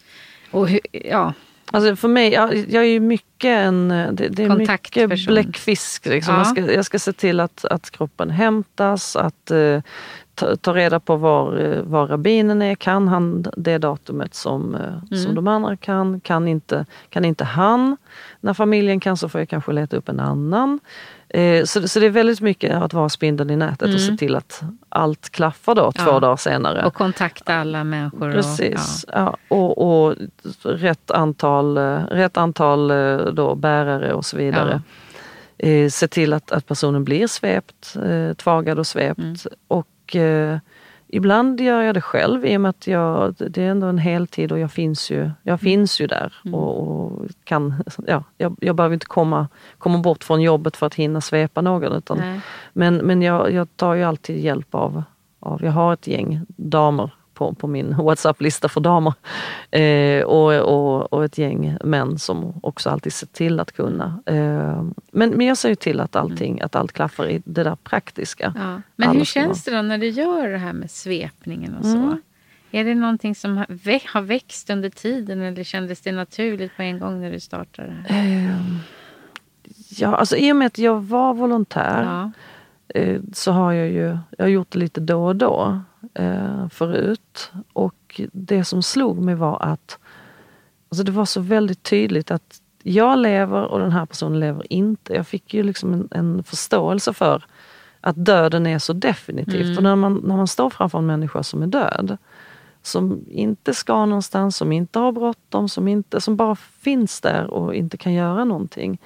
[0.51, 1.33] Och hur, ja,
[1.71, 6.05] Alltså för mig, jag, jag är ju mycket en det, det är mycket bläckfisk.
[6.05, 6.33] Liksom.
[6.33, 6.39] Ja.
[6.39, 9.81] Jag, ska, jag ska se till att, att kroppen hämtas, att uh,
[10.35, 12.75] ta, ta, reda på var, uh, var rabbinen är.
[12.75, 15.23] Kan han det datumet som, mm.
[15.23, 16.19] som de andra kan?
[16.19, 17.97] Kan inte, kan inte han?
[18.39, 20.79] När familjen kan så får jag kanske leta upp en annan.
[21.29, 23.95] Eh, så, så det är väldigt mycket att vara spindeln i nätet mm.
[23.95, 24.17] och se mm.
[24.17, 26.19] till att allt klaffar då två ja.
[26.19, 26.85] dagar senare.
[26.85, 28.31] Och kontakta alla människor.
[28.31, 29.03] Precis.
[29.03, 29.37] Och, ja.
[29.49, 29.55] ja.
[29.55, 30.15] och, och
[30.63, 34.81] rätt antal, eh, rätt antal eh, då, bärare och så vidare.
[35.57, 35.89] Ja.
[35.89, 37.95] se till att, att personen blir svept,
[38.37, 39.19] tvagad och svept.
[39.19, 39.35] Mm.
[39.67, 40.15] Och
[41.11, 44.51] Ibland gör jag det själv i och med att jag, det är ändå en heltid
[44.51, 46.33] och jag finns ju, jag finns ju där.
[46.45, 46.55] Mm.
[46.55, 49.47] Och, och, kan, ja, jag, jag behöver inte komma,
[49.77, 51.93] komma bort från jobbet för att hinna svepa någon.
[51.93, 52.41] Utan,
[52.73, 55.03] men men jag, jag tar ju alltid hjälp av,
[55.39, 59.13] av, jag har ett gäng damer på, på min WhatsApp-lista för damer.
[59.71, 64.21] Eh, och, och, och, ett gäng män som också alltid ser till att kunna.
[64.25, 66.65] Eh, men, men jag ser ju till att allting, mm.
[66.65, 68.53] att allt klaffar i det där praktiska.
[68.55, 68.81] Ja.
[68.95, 71.97] Men hur känns det då när du gör det här med svepningen och så?
[71.97, 72.21] Mm.
[72.71, 77.21] Är det någonting som har växt under tiden eller kändes det naturligt på en gång
[77.21, 77.95] när du startade?
[78.09, 78.55] Eh,
[79.89, 82.31] ja, alltså i och med att jag var volontär ja.
[82.99, 85.81] eh, så har jag ju jag har gjort det lite då och då
[86.13, 87.51] eh, förut.
[87.73, 89.99] Och det som slog mig var att
[90.89, 95.13] alltså det var så väldigt tydligt att jag lever och den här personen lever inte.
[95.13, 97.43] Jag fick ju liksom en, en förståelse för
[98.01, 99.61] att döden är så definitiv.
[99.61, 99.75] Mm.
[99.75, 102.17] För när man, när man står framför en människa som är död,
[102.81, 107.75] som inte ska någonstans, som inte har bråttom, som, inte, som bara finns där och
[107.75, 109.01] inte kan göra någonting.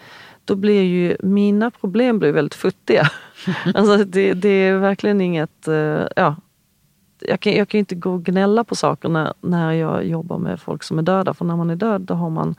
[0.46, 3.10] Då blir ju mina problem blir väldigt futtiga.
[3.76, 6.36] alltså det, det, är verkligen inget, eh, ja,
[7.28, 10.60] jag kan, jag kan inte gå och gnälla på saker när, när jag jobbar med
[10.60, 11.34] folk som är döda.
[11.34, 12.56] För när man är död då har man,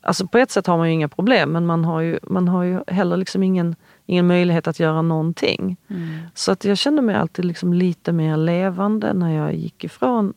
[0.00, 2.62] alltså på ett sätt har man ju inga problem men man har ju, man har
[2.62, 5.76] ju heller liksom ingen, ingen möjlighet att göra någonting.
[5.88, 6.18] Mm.
[6.34, 10.34] Så att jag kände mig alltid liksom lite mer levande när jag gick ifrån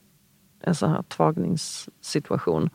[0.61, 2.69] en sån här tvagningssituation.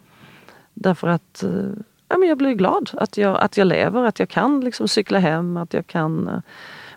[0.75, 1.71] Därför att eh,
[2.09, 5.19] ja, men jag blir glad att jag, att jag lever, att jag kan liksom cykla
[5.19, 6.41] hem, att jag kan uh,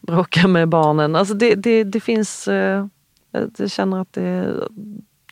[0.01, 1.15] bråka med barnen.
[1.15, 2.85] Alltså det, det, det finns uh,
[3.31, 4.55] jag känner att det,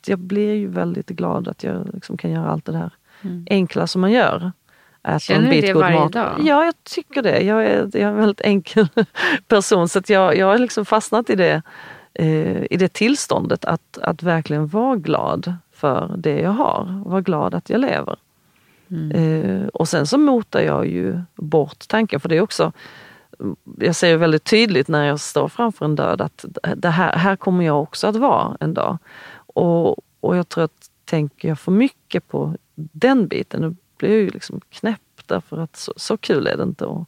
[0.05, 2.91] jag blir ju väldigt glad att jag liksom kan göra allt det där
[3.21, 3.47] mm.
[3.49, 4.51] enkla som man gör.
[5.03, 6.13] Äta Känner du det varje mat.
[6.13, 6.35] dag?
[6.39, 7.41] Ja, jag tycker det.
[7.41, 8.87] Jag är, jag är en väldigt enkel
[9.47, 11.61] person så jag, jag har liksom fastnat i det,
[12.13, 17.03] eh, i det tillståndet att, att verkligen vara glad för det jag har.
[17.05, 18.15] Vara glad att jag lever.
[18.91, 19.11] Mm.
[19.11, 22.71] Eh, och sen så motar jag ju bort tanken, för det är också
[23.77, 27.65] jag ser väldigt tydligt när jag står framför en död att det här, här kommer
[27.65, 28.97] jag också att vara en dag.
[29.37, 34.19] Och, och jag tror att tänker jag för mycket på den biten, då blir jag
[34.19, 37.05] ju liksom knäpp därför att så, så kul är det inte att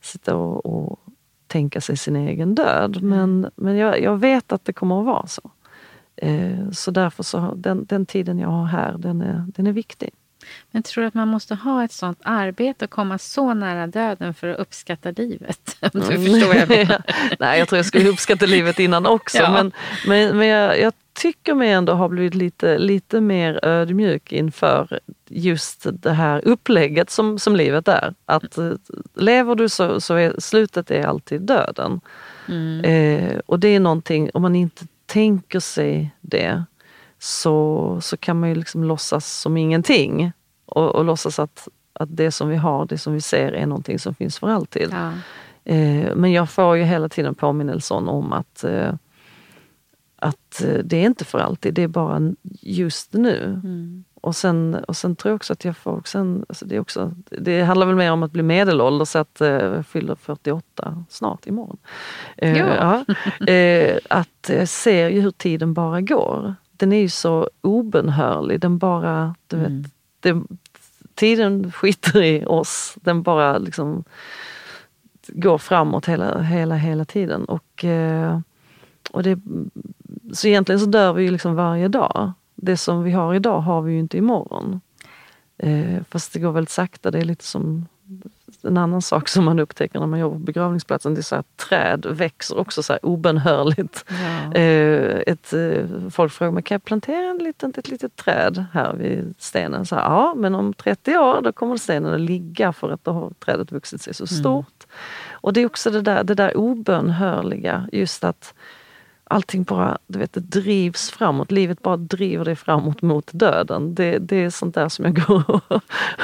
[0.00, 1.00] sitta och, och
[1.46, 2.96] tänka sig sin egen död.
[2.96, 3.08] Mm.
[3.08, 5.50] Men, men jag, jag, vet att det kommer att vara så.
[6.16, 10.10] Eh, så därför så den, den tiden jag har här, den är, den är viktig.
[10.70, 14.34] Men tror du att man måste ha ett sånt arbete och komma så nära döden
[14.34, 15.76] för att uppskatta livet?
[15.94, 16.24] Om du mm.
[16.24, 17.02] förstår jag menar.
[17.38, 19.38] Nej, jag tror jag skulle uppskatta livet innan också.
[19.38, 19.52] Ja.
[19.52, 19.72] Men,
[20.06, 25.86] men, men jag, jag, tycker mig ändå ha blivit lite, lite mer ödmjuk inför just
[25.92, 28.14] det här upplägget som, som livet är.
[28.26, 28.78] Att mm.
[29.14, 32.00] lever du så, så är slutet är alltid döden.
[32.48, 32.84] Mm.
[32.84, 36.64] Eh, och det är någonting, om man inte tänker sig det,
[37.22, 40.32] så, så kan man ju liksom låtsas som ingenting
[40.66, 43.98] och, och låtsas att, att det som vi har, det som vi ser är någonting
[43.98, 44.88] som finns för alltid.
[44.92, 45.12] Ja.
[45.64, 48.94] Eh, men jag får ju hela tiden påminnelsen om att, eh,
[50.16, 53.60] att eh, det är inte för alltid, det är bara just nu.
[53.64, 54.04] Mm.
[54.14, 56.80] Och, sen, och sen tror jag också att jag får också en, alltså det, är
[56.80, 61.46] också, det handlar väl mer om att bli medelålders, att eh, jag fyller 48 snart
[61.46, 61.78] imorgon.
[62.36, 63.04] Eh, ja.
[63.52, 68.60] eh, att jag ser ju hur tiden bara går den är ju så obenhörlig.
[68.60, 69.82] Den bara, du mm.
[69.82, 70.42] vet, det,
[71.14, 72.96] tiden skiter i oss.
[73.00, 74.04] Den bara liksom
[75.28, 77.44] går framåt hela, hela, hela tiden.
[77.44, 78.40] Och, eh,
[79.10, 79.38] och det,
[80.32, 82.32] så egentligen så dör vi ju liksom varje dag.
[82.54, 84.80] Det som vi har idag har vi ju inte imorgon.
[85.58, 87.10] Eh, fast det går väldigt sakta.
[87.10, 87.86] Det är lite som
[88.64, 91.56] en annan sak som man upptäcker när man jobbar på begravningsplatsen, det är så att
[91.56, 94.04] träd växer också så här obönhörligt.
[94.08, 94.54] Ja.
[94.54, 98.92] Eh, ett, eh, folk frågar mig, kan jag plantera en liten, ett litet träd här
[98.94, 99.86] vid stenen?
[99.86, 103.10] Så här, ja, men om 30 år då kommer stenen att ligga för att då
[103.10, 104.40] har trädet vuxit sig så mm.
[104.40, 104.84] stort.
[104.84, 105.28] Mm.
[105.30, 108.54] Och det är också det där, det där obönhörliga, just att
[109.24, 111.50] allting bara du vet, det drivs framåt.
[111.50, 113.94] Livet bara driver dig framåt mot döden.
[113.94, 115.60] Det, det är sånt där som jag går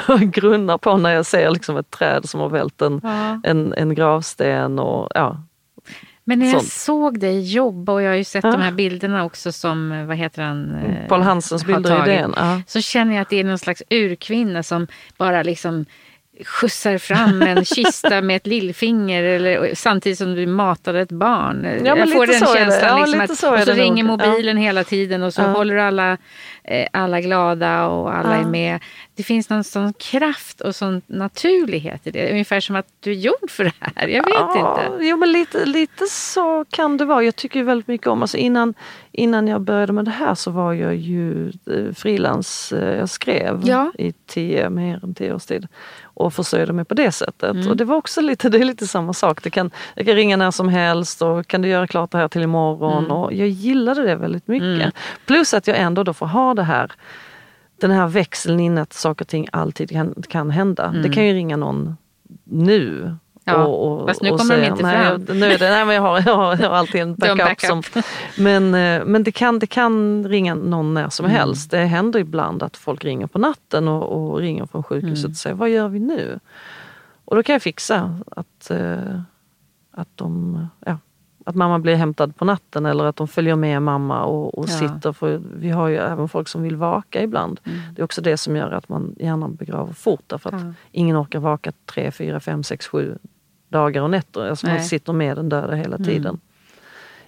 [0.07, 3.41] och grunnar på när jag ser liksom ett träd som har vält en, Ja.
[3.43, 4.79] en, en gravsten.
[4.79, 5.43] Och, ja.
[6.23, 6.71] Men när jag Sånt.
[6.71, 8.51] såg dig jobba och jag har ju sett Ja.
[8.51, 10.75] de här bilderna också som, eh, vad heter han?
[10.75, 12.11] eh, Paul Hansens bilder i.
[12.11, 12.33] DN.
[12.37, 12.61] Ja.
[12.67, 14.87] Så känner jag att det är någon slags urkvinna som
[15.17, 15.85] bara liksom
[16.45, 21.57] skjutsar fram en kista med ett lillfinger eller, samtidigt som du matade ett barn.
[21.61, 22.99] men jag får den känslan.
[22.99, 24.21] Ja, liksom att, så och så ringer nog.
[24.21, 24.27] Ja.
[24.29, 25.47] mobilen hela tiden och så Ja.
[25.47, 26.17] håller alla,
[26.63, 28.41] eh, alla glada och alla Ja.
[28.41, 28.79] är med.
[29.15, 32.31] Det finns någon sån kraft och sån naturlighet i det.
[32.31, 34.07] Ungefär som att du är gjord för det här.
[34.07, 35.05] Jag vet Ja, inte.
[35.05, 37.23] Jo men lite, lite så kan det vara.
[37.23, 38.73] Jag tycker väldigt mycket om, alltså innan,
[39.11, 42.71] innan jag började med det här så var jag ju eh, frilans.
[42.71, 43.91] eh, Jag skrev Ja.
[43.97, 45.67] i tio, mer än tio års tid
[46.19, 47.55] och försörjde mig på det sättet.
[47.55, 47.67] Mm.
[47.67, 49.43] Och det var också lite, det är lite samma sak.
[49.43, 52.27] Det kan, jag kan ringa när som helst och kan du göra klart det här
[52.27, 53.05] till imorgon?
[53.05, 53.11] Mm.
[53.17, 54.81] Och jag gillade det väldigt mycket.
[54.81, 54.91] Mm.
[55.25, 56.91] Plus att jag ändå då får ha det här
[57.79, 60.85] den här växeln in att saker och ting alltid kan, kan hända.
[60.85, 61.01] Mm.
[61.01, 61.97] Det kan ju ringa någon
[62.43, 63.15] nu.
[63.43, 65.69] Ja, och, och, fast nu kommer de säga, inte nej, fram." jag- Nu är det,
[65.69, 67.59] nej, men jag, har, jag, har, jag har alltid en en backup.
[67.61, 67.83] Som,
[68.37, 71.37] men eh, men det, kan, det kan ringa någon när som Mm.
[71.37, 71.71] helst.
[71.71, 75.31] Det händer ibland att folk ringer på natten och, och ringer från sjukhuset Mm.
[75.31, 76.39] och säger vad gör vi nu?
[77.25, 79.21] Och då kan jag fixa att, eh,
[79.91, 80.97] att, de, ja,
[81.49, 84.73] att mamma blir hämtad på natten eller att de följer med mamma och, och Ja.
[84.73, 85.13] sitter.
[85.13, 87.59] För vi har ju även folk som vill vaka ibland.
[87.63, 87.79] Mm.
[87.95, 90.73] Det är också det som gör att man gärna begraver fort därför att Ja.
[90.91, 93.17] ingen orkar vaka tre, fyra, fem, sex, sju
[93.69, 94.49] dagar och nätter.
[94.49, 96.07] Alltså man sitter med den döda hela Mm.
[96.07, 96.39] tiden.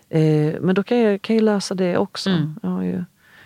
[0.09, 2.29] Eh, men då kan jag, kan jag lösa det också.
[2.29, 2.55] Mm.
[2.61, 3.03] Jag har ju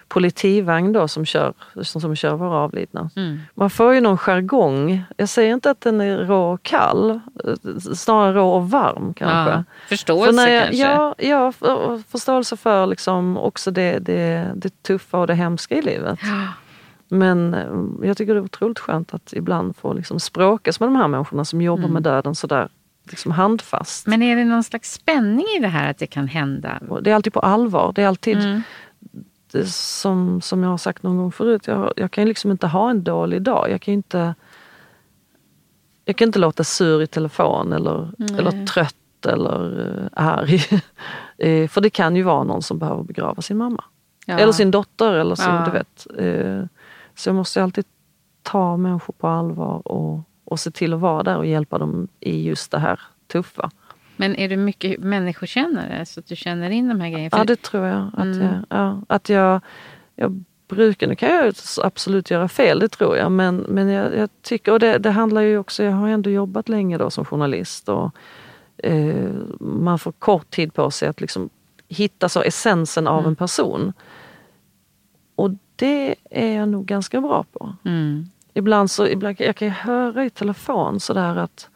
[0.07, 3.09] politivagn då som kör, som, som kör våra avlidna.
[3.15, 3.39] Mm.
[3.53, 5.03] Man får ju någon jargong.
[5.17, 7.19] Jag säger inte att den är rå och kall,
[7.95, 9.51] snarare rå och varm kanske.
[9.51, 9.63] Ja.
[9.89, 10.81] Förståelse För jag, kanske.
[10.83, 15.81] Ja, ja, för- förståelse för liksom också det, det, det tuffa och det hemska i
[15.81, 16.19] livet.
[16.21, 16.47] Ja.
[17.07, 20.95] Men eh, jag tycker det är otroligt skönt att ibland få liksom språkas med de
[20.95, 21.93] här människorna som jobbar Mm.
[21.93, 22.69] med döden sådär
[23.09, 24.07] liksom handfast.
[24.07, 26.79] Men är det någon slags spänning i det här att det kan hända?
[27.01, 27.91] Det är alltid på allvar.
[27.95, 28.61] Det är alltid Mm.
[29.63, 31.67] Som, som jag har sagt någon gång förut.
[31.67, 33.69] Jag, jag kan liksom inte ha en dålig dag.
[33.71, 34.35] Jag kan inte,
[36.05, 38.39] jag kan inte låta sur i telefon eller, Nej.
[38.39, 40.59] eller trött eller uh, arg.
[41.37, 43.83] Eh, För det kan ju vara någon som behöver begrava sin mamma.
[44.25, 44.37] Ja.
[44.37, 45.65] Eller sin dotter eller sin, Ja.
[45.65, 46.07] du vet.
[46.17, 46.65] Eh,
[47.15, 47.85] Så jag måste alltid
[48.43, 52.43] ta människor på allvar och, och se till att vara där och hjälpa dem i
[52.47, 53.71] just det här tuffa.
[54.15, 57.29] Men är du mycket människokännare så att du känner in de här grejerna?
[57.29, 58.07] För- Ja det tror jag.
[58.13, 58.41] Att, Mm.
[58.41, 59.61] jag, ja, att jag,
[60.15, 61.53] jag brukar, nu kan jag
[61.83, 63.31] absolut göra fel, det tror jag.
[63.31, 66.69] Men, men jag, jag tycker, och det, det handlar ju också, jag har ändå jobbat
[66.69, 67.89] länge då som journalist.
[67.89, 68.11] Och,
[68.77, 71.49] eh, man får kort tid på sig att liksom
[71.87, 73.29] hitta så essensen av Mm.
[73.29, 73.93] en person.
[75.35, 77.75] Och det är jag nog ganska bra på.
[77.85, 78.25] Mm.
[78.53, 81.69] Ibland så ibland, jag kan ju höra i telefon sådär att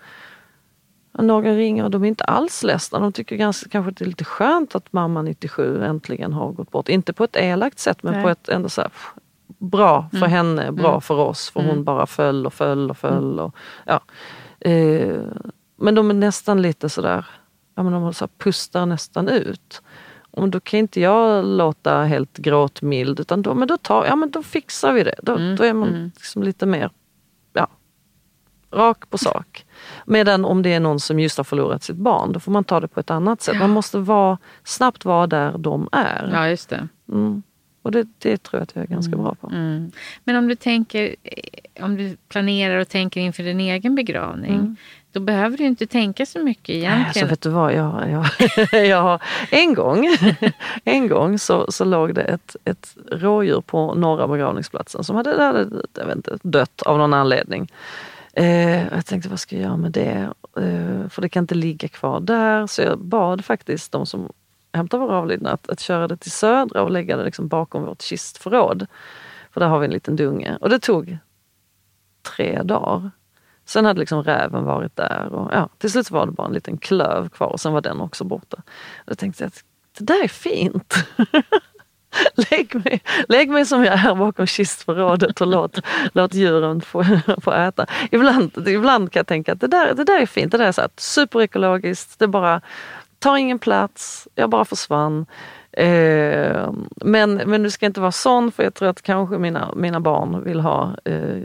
[1.13, 2.99] någon ringer och de är inte alls ledsna.
[2.99, 6.71] De tycker ganska, kanske att det är lite skönt att mamma 97 äntligen har gått
[6.71, 6.89] bort.
[6.89, 8.23] Inte på ett elakt sätt men Nej.
[8.23, 8.91] på ett ändå så här,
[9.57, 10.29] bra för Mm.
[10.31, 11.01] henne, bra Mm.
[11.01, 11.49] för oss.
[11.49, 11.75] För Mm.
[11.75, 13.39] hon bara föll och föll och föll.
[13.39, 13.55] Och,
[13.85, 13.99] ja.
[14.59, 15.21] eh,
[15.77, 17.25] men de är nästan lite sådär,
[17.75, 19.81] ja, men de så här pustar nästan ut.
[20.31, 24.29] Och då kan inte jag låta helt gråtmild utan då, men då, tar, ja, men
[24.31, 25.15] då fixar vi det.
[25.23, 26.11] Då, Mm, då är man mm.
[26.15, 26.89] liksom lite mer
[28.71, 29.65] rak på sak.
[30.05, 32.79] Medan om det är någon som just har förlorat sitt barn, då får man ta
[32.79, 33.57] det på ett annat sätt.
[33.59, 36.29] Man måste vara, snabbt vara där de är.
[36.33, 36.87] Ja, just det.
[37.11, 37.43] Mm.
[37.81, 39.47] Och det, det tror jag att jag är ganska bra på.
[39.47, 39.91] Mm.
[40.23, 44.75] Men om du tänker, eh, om du planerar och tänker inför din egen begravning, Mm.
[45.11, 47.27] då behöver du inte tänka så mycket Alltså, egentligen.
[47.27, 48.25] vet du vad, jag, jag,
[48.85, 50.07] jag har, en gång,
[50.83, 55.67] en gång så, så låg det ett, ett rådjur på norra begravningsplatsen som hade, hade
[55.93, 57.71] jag vet inte, dött av någon anledning.
[58.39, 60.33] Eh, jag tänkte vad ska jag göra med det?
[60.57, 62.67] Eh, för det kan inte ligga kvar där.
[62.67, 64.31] Så jag bad faktiskt de som
[64.73, 68.01] hämtar våra avlidna att, att köra det till Södra och lägga det liksom bakom vårt
[68.01, 68.87] kistförråd.
[69.51, 70.57] För där har vi en liten dunge.
[70.61, 71.17] Och det tog
[72.35, 73.11] tre dagar.
[73.65, 76.77] Sen hade liksom räven varit där och ja, till slut var det bara en liten
[76.77, 78.57] klöv kvar och sen var den också borta.
[78.97, 79.63] Och då tänkte jag att
[79.97, 80.93] det där är fint.
[82.51, 85.79] lägg, mig, lägg mig som jag är bakom kistförrådet och låt,
[86.13, 87.03] låt djuren få,
[87.41, 87.85] få äta.
[88.11, 90.51] Ibland, ibland kan jag tänka att det där, det där är fint.
[90.51, 92.19] Det där är så här superekologiskt.
[92.19, 92.61] Det bara
[93.19, 94.27] tar ingen plats.
[94.35, 95.25] Jag bara försvann.
[95.71, 99.99] Eh, men, men du ska inte vara sån för jag tror att kanske mina, mina
[99.99, 101.37] barn vill ha eh,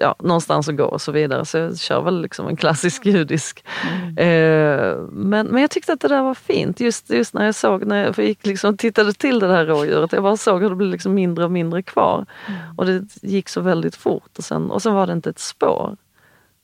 [0.00, 1.44] ja, någonstans att gå och så vidare.
[1.44, 3.64] Så jag kör väl liksom en klassisk judisk.
[3.90, 4.18] Mm.
[4.18, 6.80] Eh, men, men jag tyckte att det där var fint.
[6.80, 10.12] Just, just när jag såg, när jag gick liksom, tittade till det där rådjuret.
[10.12, 12.26] Jag bara såg hur det blev liksom mindre och mindre kvar.
[12.48, 12.60] Mm.
[12.76, 15.96] Och det gick så väldigt fort och sen, och sen var det inte ett spår.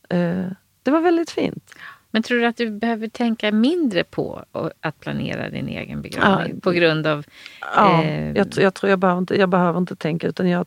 [0.08, 0.46] Eh,
[0.82, 1.74] det var väldigt fint.
[2.10, 4.44] Men tror du att du behöver tänka mindre på
[4.80, 6.52] att planera din egen begravning?
[6.54, 7.24] Ja, på grund av...
[7.74, 10.66] Ja, eh, jag, jag, tror jag behöver, inte, jag behöver inte tänka utan jag...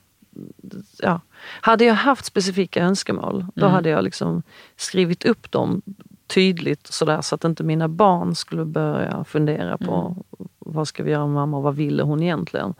[0.97, 1.21] Ja.
[1.61, 3.73] Hade jag haft specifika önskemål då mm.
[3.73, 4.43] hade jag liksom
[4.75, 5.81] skrivit upp dem
[6.27, 10.49] tydligt sådär så att inte mina barn skulle börja fundera på mm.
[10.59, 12.73] vad ska vi göra med mamma och vad ville hon egentligen?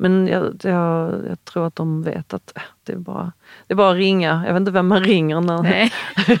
[0.00, 3.32] Men jag, jag, jag, tror att de vet att äh, det är, bara,
[3.66, 4.42] det är bara att ringa.
[4.46, 5.40] Jag vet inte vem man ringer.
[5.40, 5.92] När,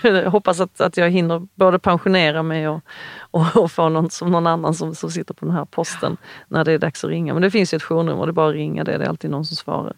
[0.22, 2.80] jag hoppas att, att jag hinner både pensionera mig och,
[3.18, 6.16] och, och få någon, som någon annan som, som sitter på den här posten
[6.48, 7.32] när det är dags att ringa.
[7.34, 8.98] Men det finns ju ett journummer, det är bara att ringa det.
[8.98, 9.92] Det är alltid någon som svarar.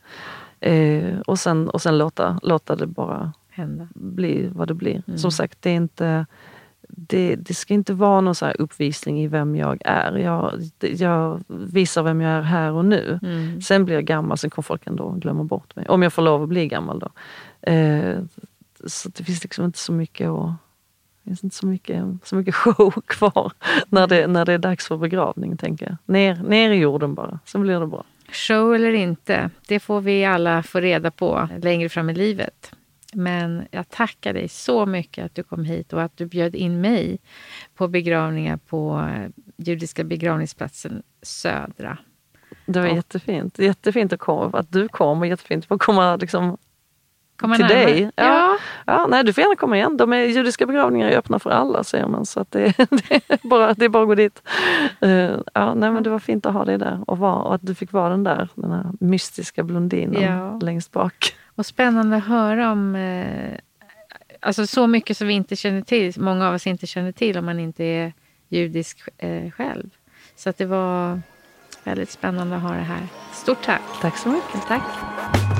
[0.60, 3.88] Eh, och sen, och sen låta, låta det bara Hända.
[3.94, 5.02] bli vad det blir.
[5.06, 5.18] Mm.
[5.18, 6.26] Som sagt, det är inte
[6.88, 10.16] det, det, ska inte vara någon så uppvisning i vem jag är.
[10.16, 13.18] Jag, jag visar vem jag är här och nu.
[13.22, 13.60] Mm.
[13.60, 15.88] Sen blir jag gammal, sen kommer folk ändå glömma bort mig.
[15.88, 17.10] Om jag får lov att bli gammal då.
[17.72, 18.18] Eh,
[18.86, 20.52] så det finns liksom inte så mycket att
[21.30, 23.52] finns inte så mycket, så mycket show kvar
[23.88, 25.56] när det, när det är dags för begravning.
[25.56, 25.96] tänker jag.
[26.14, 28.04] Ner, ner i jorden bara, sen blir det bra.
[28.32, 32.72] Show eller inte, det får vi alla få reda på längre fram i livet.
[33.12, 36.80] Men jag tackar dig så mycket att du kom hit och att du bjöd in
[36.80, 37.18] mig
[37.74, 39.08] på begravningar på
[39.56, 41.98] Judiska begravningsplatsen Södra.
[42.66, 43.58] Det var och, jättefint.
[43.58, 46.58] Jättefint att, komma, att du kom och jättefint att komma liksom
[47.40, 47.84] komma till närmare.
[47.84, 48.10] dig.
[48.16, 48.24] Ja.
[48.24, 48.58] Ja.
[48.86, 49.06] ja.
[49.06, 49.96] nej, du får gärna komma igen.
[49.96, 52.26] De är, judiska begravningar är öppna för alla säger man.
[52.26, 54.42] Så att det, det, är bara, det är bara att gå dit.
[55.04, 57.66] Uh, ja, nej, men det var fint att ha dig där och, var, och att
[57.66, 60.58] du fick vara den där den här mystiska blondinen ja.
[60.58, 61.34] längst bak.
[61.54, 63.58] Och spännande att höra om eh,
[64.40, 67.44] alltså så mycket som vi inte känner till, många av oss inte känner till om
[67.44, 68.12] man inte är
[68.48, 69.90] judisk eh, själv.
[70.36, 71.20] Så att det var
[71.84, 73.06] väldigt spännande att ha det här.
[73.32, 73.82] Stort tack!
[74.00, 74.66] Tack så mycket.
[74.68, 75.59] Tack!